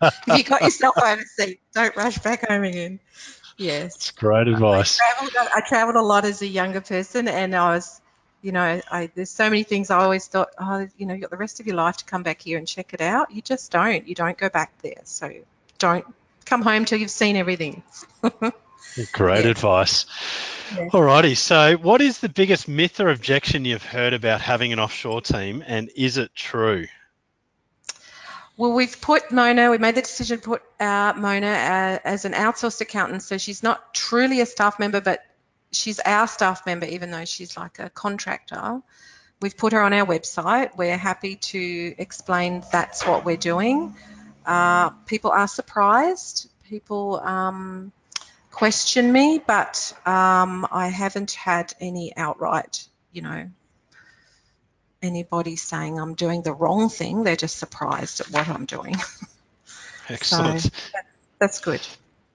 you 0.27 0.43
got 0.43 0.61
yourself 0.61 0.95
overseas, 0.97 1.57
don't 1.73 1.95
rush 1.95 2.17
back 2.19 2.47
home 2.47 2.63
again. 2.63 2.99
Yes. 3.57 3.95
It's 3.95 4.11
great 4.11 4.47
advice. 4.47 4.99
I 5.01 5.13
traveled, 5.13 5.51
I 5.55 5.61
traveled 5.67 5.95
a 5.95 6.01
lot 6.01 6.25
as 6.25 6.41
a 6.41 6.47
younger 6.47 6.81
person 6.81 7.27
and 7.27 7.55
I 7.55 7.75
was 7.75 8.01
you 8.41 8.51
know, 8.51 8.81
I, 8.91 9.09
there's 9.15 9.29
so 9.29 9.49
many 9.49 9.63
things 9.63 9.89
I 9.89 9.99
always 9.99 10.27
thought, 10.27 10.49
oh, 10.59 10.87
you 10.97 11.05
know, 11.05 11.13
you've 11.13 11.21
got 11.21 11.31
the 11.31 11.37
rest 11.37 11.59
of 11.59 11.67
your 11.67 11.75
life 11.75 11.97
to 11.97 12.05
come 12.05 12.23
back 12.23 12.41
here 12.41 12.57
and 12.57 12.67
check 12.67 12.93
it 12.93 13.01
out. 13.01 13.31
You 13.31 13.41
just 13.41 13.71
don't. 13.71 14.07
You 14.07 14.15
don't 14.15 14.37
go 14.37 14.49
back 14.49 14.71
there. 14.81 15.01
So 15.03 15.31
don't 15.79 16.05
come 16.45 16.61
home 16.61 16.85
till 16.85 16.99
you've 16.99 17.11
seen 17.11 17.35
everything. 17.35 17.83
Great 19.11 19.45
yeah. 19.45 19.51
advice. 19.51 20.05
Yeah. 20.75 20.89
Alrighty. 20.89 21.37
So, 21.37 21.77
what 21.77 22.01
is 22.01 22.19
the 22.19 22.29
biggest 22.29 22.67
myth 22.67 22.99
or 22.99 23.09
objection 23.09 23.65
you've 23.65 23.83
heard 23.83 24.13
about 24.13 24.41
having 24.41 24.73
an 24.73 24.79
offshore 24.79 25.21
team, 25.21 25.63
and 25.65 25.89
is 25.95 26.17
it 26.17 26.35
true? 26.35 26.87
Well, 28.57 28.73
we've 28.73 28.99
put 28.99 29.31
Mona, 29.31 29.69
we 29.69 29.77
made 29.77 29.93
the 29.93 30.01
decision 30.01 30.39
to 30.39 30.43
put 30.43 30.63
uh, 30.79 31.13
Mona 31.15 31.47
uh, 31.47 31.99
as 32.03 32.25
an 32.25 32.33
outsourced 32.33 32.81
accountant. 32.81 33.21
So 33.21 33.37
she's 33.37 33.61
not 33.61 33.93
truly 33.93 34.41
a 34.41 34.47
staff 34.47 34.79
member, 34.79 34.99
but 34.99 35.21
she's 35.71 35.99
our 35.99 36.27
staff 36.27 36.65
member, 36.65 36.85
even 36.85 37.11
though 37.11 37.25
she's 37.25 37.57
like 37.57 37.79
a 37.79 37.89
contractor. 37.89 38.81
We've 39.41 39.55
put 39.55 39.73
her 39.73 39.81
on 39.81 39.93
our 39.93 40.05
website. 40.05 40.75
We're 40.77 40.97
happy 40.97 41.35
to 41.35 41.95
explain 41.97 42.63
that's 42.71 43.05
what 43.05 43.23
we're 43.23 43.37
doing. 43.37 43.95
Uh, 44.45 44.89
people 45.05 45.31
are 45.31 45.47
surprised. 45.47 46.49
People 46.63 47.19
um, 47.19 47.91
question 48.51 49.11
me, 49.11 49.39
but 49.45 49.93
um, 50.05 50.67
I 50.71 50.87
haven't 50.87 51.31
had 51.31 51.73
any 51.79 52.15
outright, 52.17 52.87
you 53.11 53.21
know, 53.21 53.49
anybody 55.01 55.55
saying 55.55 55.99
I'm 55.99 56.15
doing 56.15 56.41
the 56.41 56.53
wrong 56.53 56.89
thing. 56.89 57.23
They're 57.23 57.35
just 57.35 57.57
surprised 57.57 58.21
at 58.21 58.31
what 58.31 58.47
I'm 58.47 58.65
doing. 58.65 58.95
Excellent. 60.09 60.61
so 60.61 60.69
that's 61.39 61.59
good. 61.59 61.81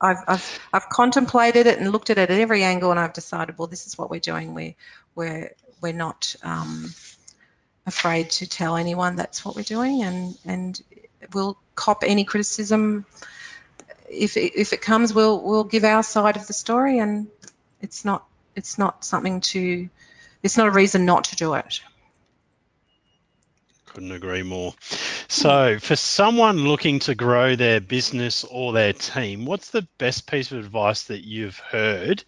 I've, 0.02 0.18
I've, 0.26 0.60
I've 0.72 0.88
contemplated 0.88 1.66
it 1.66 1.78
and 1.78 1.92
looked 1.92 2.10
at 2.10 2.18
it 2.18 2.28
at 2.28 2.38
every 2.38 2.64
angle, 2.64 2.90
and 2.90 2.98
I've 2.98 3.12
decided, 3.12 3.56
well, 3.56 3.68
this 3.68 3.86
is 3.86 3.96
what 3.96 4.10
we're 4.10 4.20
doing. 4.20 4.52
We, 4.52 4.76
we're, 5.14 5.52
we're 5.80 5.92
not 5.92 6.34
um, 6.42 6.92
afraid 7.86 8.30
to 8.30 8.48
tell 8.48 8.76
anyone 8.76 9.14
that's 9.14 9.44
what 9.44 9.54
we're 9.54 9.62
doing, 9.62 10.02
and, 10.02 10.36
and 10.44 10.82
we'll 11.32 11.56
cop 11.76 12.02
any 12.04 12.24
criticism. 12.24 13.06
If 14.10 14.36
it, 14.36 14.58
if 14.58 14.72
it 14.72 14.82
comes, 14.82 15.14
we'll, 15.14 15.40
we'll 15.40 15.64
give 15.64 15.84
our 15.84 16.02
side 16.02 16.36
of 16.36 16.48
the 16.48 16.52
story, 16.52 16.98
and 16.98 17.28
it's 17.80 18.04
not, 18.04 18.26
it's 18.56 18.78
not 18.78 19.04
something 19.04 19.40
to, 19.40 19.88
it's 20.42 20.56
not 20.56 20.66
a 20.66 20.72
reason 20.72 21.04
not 21.04 21.24
to 21.24 21.36
do 21.36 21.54
it. 21.54 21.80
Couldn't 23.94 24.12
agree 24.12 24.42
more. 24.42 24.74
So, 25.28 25.78
for 25.78 25.96
someone 25.96 26.58
looking 26.58 26.98
to 27.00 27.14
grow 27.14 27.56
their 27.56 27.80
business 27.80 28.44
or 28.44 28.72
their 28.72 28.94
team, 28.94 29.44
what's 29.44 29.70
the 29.70 29.86
best 29.98 30.26
piece 30.26 30.50
of 30.50 30.58
advice 30.58 31.04
that 31.04 31.26
you've 31.26 31.58
heard 31.58 32.24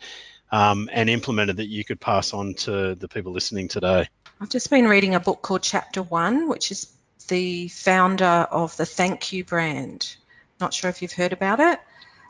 um, 0.52 0.90
and 0.92 1.08
implemented 1.08 1.56
that 1.56 1.68
you 1.68 1.84
could 1.84 2.00
pass 2.00 2.34
on 2.34 2.54
to 2.54 2.94
the 2.94 3.08
people 3.08 3.32
listening 3.32 3.68
today? 3.68 4.08
I've 4.40 4.50
just 4.50 4.68
been 4.68 4.86
reading 4.86 5.14
a 5.14 5.20
book 5.20 5.40
called 5.40 5.62
Chapter 5.62 6.02
One, 6.02 6.48
which 6.48 6.70
is 6.70 6.92
the 7.28 7.68
founder 7.68 8.24
of 8.24 8.76
the 8.76 8.84
Thank 8.84 9.32
You 9.32 9.44
brand. 9.44 10.16
Not 10.60 10.74
sure 10.74 10.90
if 10.90 11.00
you've 11.00 11.12
heard 11.12 11.32
about 11.32 11.60
it. 11.60 11.80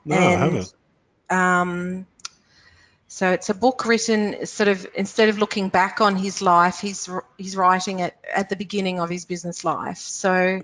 No, 0.05 0.17
and, 0.17 0.25
I 0.25 0.45
haven't. 0.45 0.75
Um, 1.29 2.07
So 3.15 3.31
it's 3.31 3.49
a 3.49 3.55
book 3.55 3.87
written 3.87 4.45
sort 4.45 4.67
of 4.67 4.89
instead 4.97 5.29
of 5.29 5.39
looking 5.39 5.69
back 5.69 6.01
on 6.01 6.17
his 6.17 6.43
life, 6.43 6.81
he's 6.81 7.09
he's 7.39 7.57
writing 7.57 8.01
it 8.01 8.13
at 8.35 8.49
the 8.49 8.57
beginning 8.57 8.99
of 8.99 9.09
his 9.09 9.25
business 9.25 9.65
life. 9.65 9.99
So 9.99 10.63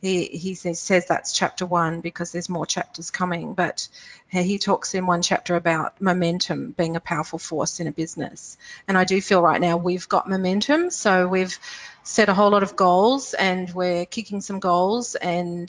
he 0.00 0.26
he 0.26 0.54
says 0.54 1.06
that's 1.08 1.32
chapter 1.32 1.66
one 1.66 2.00
because 2.00 2.30
there's 2.30 2.48
more 2.48 2.66
chapters 2.66 3.10
coming. 3.10 3.54
But 3.54 3.88
he 4.28 4.58
talks 4.60 4.94
in 4.94 5.06
one 5.06 5.22
chapter 5.22 5.56
about 5.56 6.00
momentum 6.00 6.70
being 6.70 6.94
a 6.94 7.00
powerful 7.00 7.40
force 7.40 7.80
in 7.80 7.88
a 7.88 7.92
business. 7.92 8.58
And 8.86 8.96
I 8.96 9.02
do 9.02 9.20
feel 9.20 9.42
right 9.42 9.60
now 9.60 9.76
we've 9.76 10.08
got 10.08 10.28
momentum. 10.28 10.90
So 10.90 11.26
we've 11.26 11.58
set 12.04 12.28
a 12.28 12.34
whole 12.34 12.50
lot 12.50 12.62
of 12.62 12.76
goals 12.76 13.34
and 13.34 13.68
we're 13.74 14.06
kicking 14.06 14.40
some 14.40 14.60
goals 14.60 15.16
and 15.16 15.68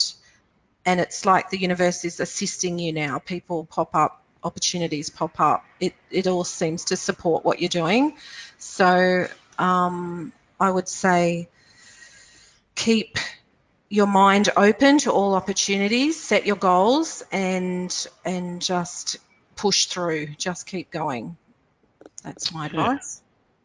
and 0.85 0.99
it's 0.99 1.25
like 1.25 1.49
the 1.49 1.59
universe 1.59 2.05
is 2.05 2.19
assisting 2.19 2.77
you 2.77 2.93
now. 2.93 3.17
People 3.17 3.65
pop 3.65 3.95
up 3.95 4.23
opportunities 4.43 5.09
pop 5.09 5.39
up, 5.39 5.65
it, 5.79 5.93
it 6.11 6.27
all 6.27 6.43
seems 6.43 6.85
to 6.85 6.95
support 6.95 7.43
what 7.45 7.59
you're 7.59 7.69
doing. 7.69 8.15
So 8.57 9.27
um, 9.57 10.31
I 10.59 10.69
would 10.69 10.87
say 10.87 11.49
keep 12.75 13.17
your 13.89 14.07
mind 14.07 14.49
open 14.55 14.99
to 14.99 15.11
all 15.11 15.35
opportunities, 15.35 16.21
set 16.21 16.45
your 16.45 16.55
goals, 16.55 17.23
and 17.31 17.93
and 18.23 18.61
just 18.61 19.17
push 19.55 19.87
through. 19.87 20.27
Just 20.37 20.67
keep 20.67 20.91
going. 20.91 21.37
That's 22.23 22.53
my 22.53 22.67
advice. 22.67 23.21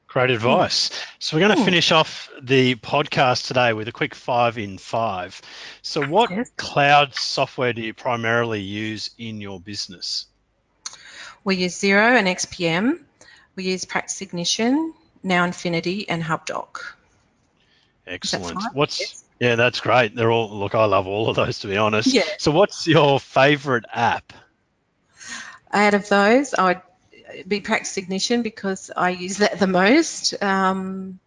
Great 0.06 0.30
advice. 0.30 0.90
So 1.18 1.36
we're 1.36 1.46
going 1.48 1.58
to 1.58 1.64
finish 1.64 1.90
off 1.90 2.30
the 2.40 2.76
podcast 2.76 3.48
today 3.48 3.72
with 3.72 3.88
a 3.88 3.92
quick 3.92 4.14
five 4.14 4.58
in 4.58 4.78
five. 4.78 5.42
So 5.82 6.06
what 6.06 6.30
yes. 6.30 6.52
cloud 6.56 7.14
software 7.14 7.72
do 7.72 7.82
you 7.82 7.94
primarily 7.94 8.60
use 8.60 9.10
in 9.18 9.40
your 9.40 9.58
business? 9.58 10.26
We 11.44 11.56
use 11.56 11.78
Xero 11.78 12.18
and 12.18 12.26
XPM. 12.26 13.00
We 13.54 13.64
use 13.64 13.84
Practice 13.84 14.20
Ignition, 14.22 14.94
Now 15.22 15.44
Infinity, 15.44 16.08
and 16.08 16.22
HubDoc. 16.22 16.80
Excellent. 18.06 18.58
What's 18.72 19.00
yes. 19.00 19.24
yeah, 19.40 19.54
that's 19.54 19.80
great. 19.80 20.14
They're 20.14 20.30
all 20.30 20.50
look. 20.50 20.74
I 20.74 20.84
love 20.84 21.06
all 21.06 21.28
of 21.28 21.36
those 21.36 21.60
to 21.60 21.68
be 21.68 21.76
honest. 21.76 22.12
Yeah. 22.12 22.22
So, 22.38 22.50
what's 22.50 22.86
your 22.86 23.20
favourite 23.20 23.84
app? 23.92 24.32
Out 25.72 25.94
of 25.94 26.08
those, 26.08 26.54
I 26.54 26.64
would 26.64 27.48
be 27.48 27.60
Practice 27.60 27.96
Ignition 27.96 28.42
because 28.42 28.90
I 28.94 29.10
use 29.10 29.38
that 29.38 29.58
the 29.58 29.66
most. 29.66 30.40
Um, 30.42 31.18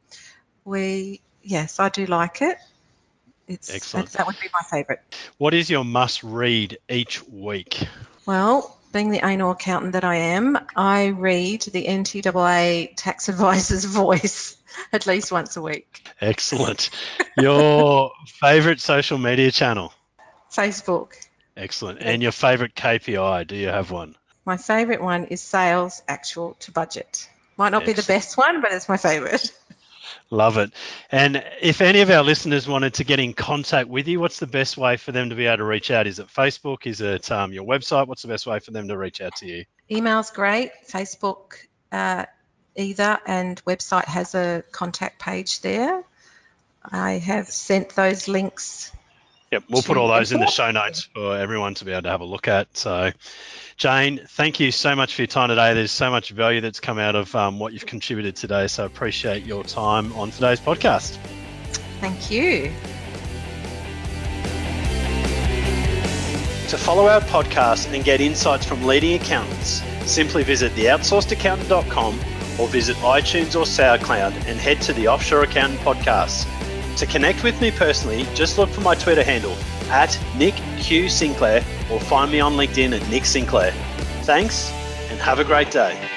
we 0.66 1.22
yes, 1.42 1.80
I 1.80 1.90
do 1.90 2.06
like 2.06 2.42
it. 2.42 2.58
It's 3.48 3.74
Excellent. 3.74 4.10
That, 4.10 4.18
that 4.20 4.28
would 4.28 4.40
be 4.40 4.50
my 4.54 4.62
favourite. 4.70 5.00
What 5.38 5.54
is 5.54 5.70
your 5.70 5.86
must 5.86 6.24
read 6.24 6.78
each 6.90 7.26
week? 7.28 7.88
Well, 8.26 8.77
being 8.98 9.12
the 9.12 9.24
anal 9.24 9.52
accountant 9.52 9.94
that 9.94 10.04
I 10.04 10.16
am, 10.16 10.58
I 10.76 11.10
read 11.10 11.62
the 11.62 11.86
NTAA 11.86 12.94
tax 12.96 13.30
advisor's 13.30 13.86
voice 14.04 14.58
at 14.92 15.06
least 15.06 15.32
once 15.32 15.56
a 15.56 15.62
week. 15.62 16.10
Excellent. 16.20 16.90
Your 17.38 18.12
favourite 18.26 18.80
social 18.80 19.20
media 19.20 19.52
channel? 19.52 19.94
Facebook. 20.52 21.14
Excellent. 21.56 22.00
And 22.02 22.24
your 22.24 22.32
favourite 22.32 22.74
KPI? 22.74 23.46
Do 23.46 23.56
you 23.56 23.68
have 23.68 23.92
one? 23.92 24.16
My 24.46 24.58
favourite 24.58 25.04
one 25.04 25.26
is 25.26 25.42
sales 25.42 26.02
actual 26.08 26.56
to 26.62 26.72
budget. 26.72 27.30
Might 27.56 27.70
not 27.70 27.84
Excellent. 27.84 27.98
be 27.98 28.02
the 28.02 28.08
best 28.08 28.36
one, 28.36 28.62
but 28.62 28.72
it's 28.72 28.90
my 28.90 28.98
favourite. 28.98 29.52
Love 30.30 30.58
it. 30.58 30.72
And 31.12 31.44
if 31.62 31.82
any 31.82 32.02
of 32.02 32.10
our 32.10 32.24
listeners 32.24 32.68
wanted 32.68 32.96
to 32.96 33.04
get 33.04 33.20
in 33.20 33.34
contact 33.34 33.88
with 33.88 34.08
you, 34.08 34.20
what's 34.20 34.40
the 34.40 34.48
best 34.48 34.78
way 34.78 34.98
for 34.98 35.12
them 35.12 35.30
to 35.30 35.36
be 35.36 35.46
able 35.46 35.58
to 35.58 35.64
reach 35.64 35.92
out? 35.92 36.08
Is 36.08 36.20
it 36.20 36.28
Facebook? 36.28 36.86
Is 36.86 37.02
it 37.02 37.32
um, 37.32 37.54
your 37.54 37.66
website? 37.66 38.08
What's 38.08 38.24
the 38.24 38.28
best 38.28 38.46
way 38.46 38.60
for 38.60 38.72
them 38.72 38.88
to 38.90 38.98
reach 38.98 39.22
out 39.22 39.36
to 39.38 39.48
you? 39.48 39.66
Email's 39.90 40.32
great. 40.32 40.72
Facebook 40.90 41.54
uh, 41.92 42.26
either, 42.76 43.20
and 43.26 43.64
website 43.66 44.06
has 44.06 44.36
a 44.36 44.64
contact 44.72 45.20
page 45.20 45.62
there. 45.62 46.04
I 46.84 47.14
have 47.14 47.48
sent 47.48 47.90
those 47.90 48.28
links. 48.28 48.92
Yep, 49.52 49.64
we'll 49.70 49.82
put 49.82 49.98
all 49.98 50.10
those 50.10 50.34
in 50.34 50.42
the 50.42 50.48
show 50.48 50.72
notes 50.72 51.04
for 51.04 51.38
everyone 51.38 51.74
to 51.76 51.86
be 51.86 51.92
able 51.92 52.04
to 52.04 52.10
have 52.10 52.20
a 52.20 52.26
look 52.26 52.50
at. 52.50 52.76
So, 52.76 53.12
Jane, 53.78 54.20
thank 54.28 54.60
you 54.60 54.72
so 54.72 54.94
much 54.96 55.16
for 55.16 55.22
your 55.22 55.28
time 55.28 55.50
today. 55.50 55.74
There's 55.74 55.92
so 55.92 56.12
much 56.12 56.32
value 56.32 56.60
that's 56.60 56.82
come 56.82 57.00
out 57.00 57.16
of 57.16 57.34
um, 57.34 57.58
what 57.58 57.72
you've 57.72 57.86
contributed 57.86 58.36
today. 58.36 58.68
So 58.68 58.84
I 58.84 58.86
appreciate 58.88 59.46
your 59.46 59.64
time 59.64 60.12
on 60.14 60.32
today's 60.32 60.60
podcast. 60.60 61.18
Thank 62.02 62.30
you. 62.30 62.72
To 66.70 66.78
follow 66.78 67.08
our 67.08 67.22
podcast 67.22 67.94
and 67.94 68.04
get 68.04 68.20
insights 68.20 68.66
from 68.66 68.84
leading 68.84 69.14
accountants, 69.14 69.82
simply 70.06 70.44
visit 70.44 70.74
theoutsourcedaccountant.com 70.74 72.20
or 72.60 72.68
visit 72.68 72.98
iTunes 72.98 73.56
or 73.56 73.64
SoundCloud 73.64 74.34
and 74.48 74.60
head 74.60 74.82
to 74.82 74.92
the 74.92 75.08
Offshore 75.08 75.44
Accountant 75.44 75.80
Podcast. 75.82 76.46
To 76.98 77.06
connect 77.06 77.44
with 77.44 77.62
me 77.62 77.70
personally, 77.70 78.26
just 78.34 78.58
look 78.58 78.72
for 78.72 78.82
my 78.82 78.96
Twitter 78.96 79.24
handle 79.24 79.56
at 79.92 80.20
Nick 80.36 80.56
Q 80.80 81.10
Sinclair 81.10 81.64
or 81.92 82.00
find 82.00 82.32
me 82.32 82.40
on 82.40 82.54
LinkedIn 82.54 83.00
at 83.00 83.08
Nick 83.08 83.26
Sinclair. 83.26 83.72
Thanks 84.24 84.72
and 85.12 85.20
have 85.20 85.38
a 85.38 85.44
great 85.44 85.70
day. 85.70 86.17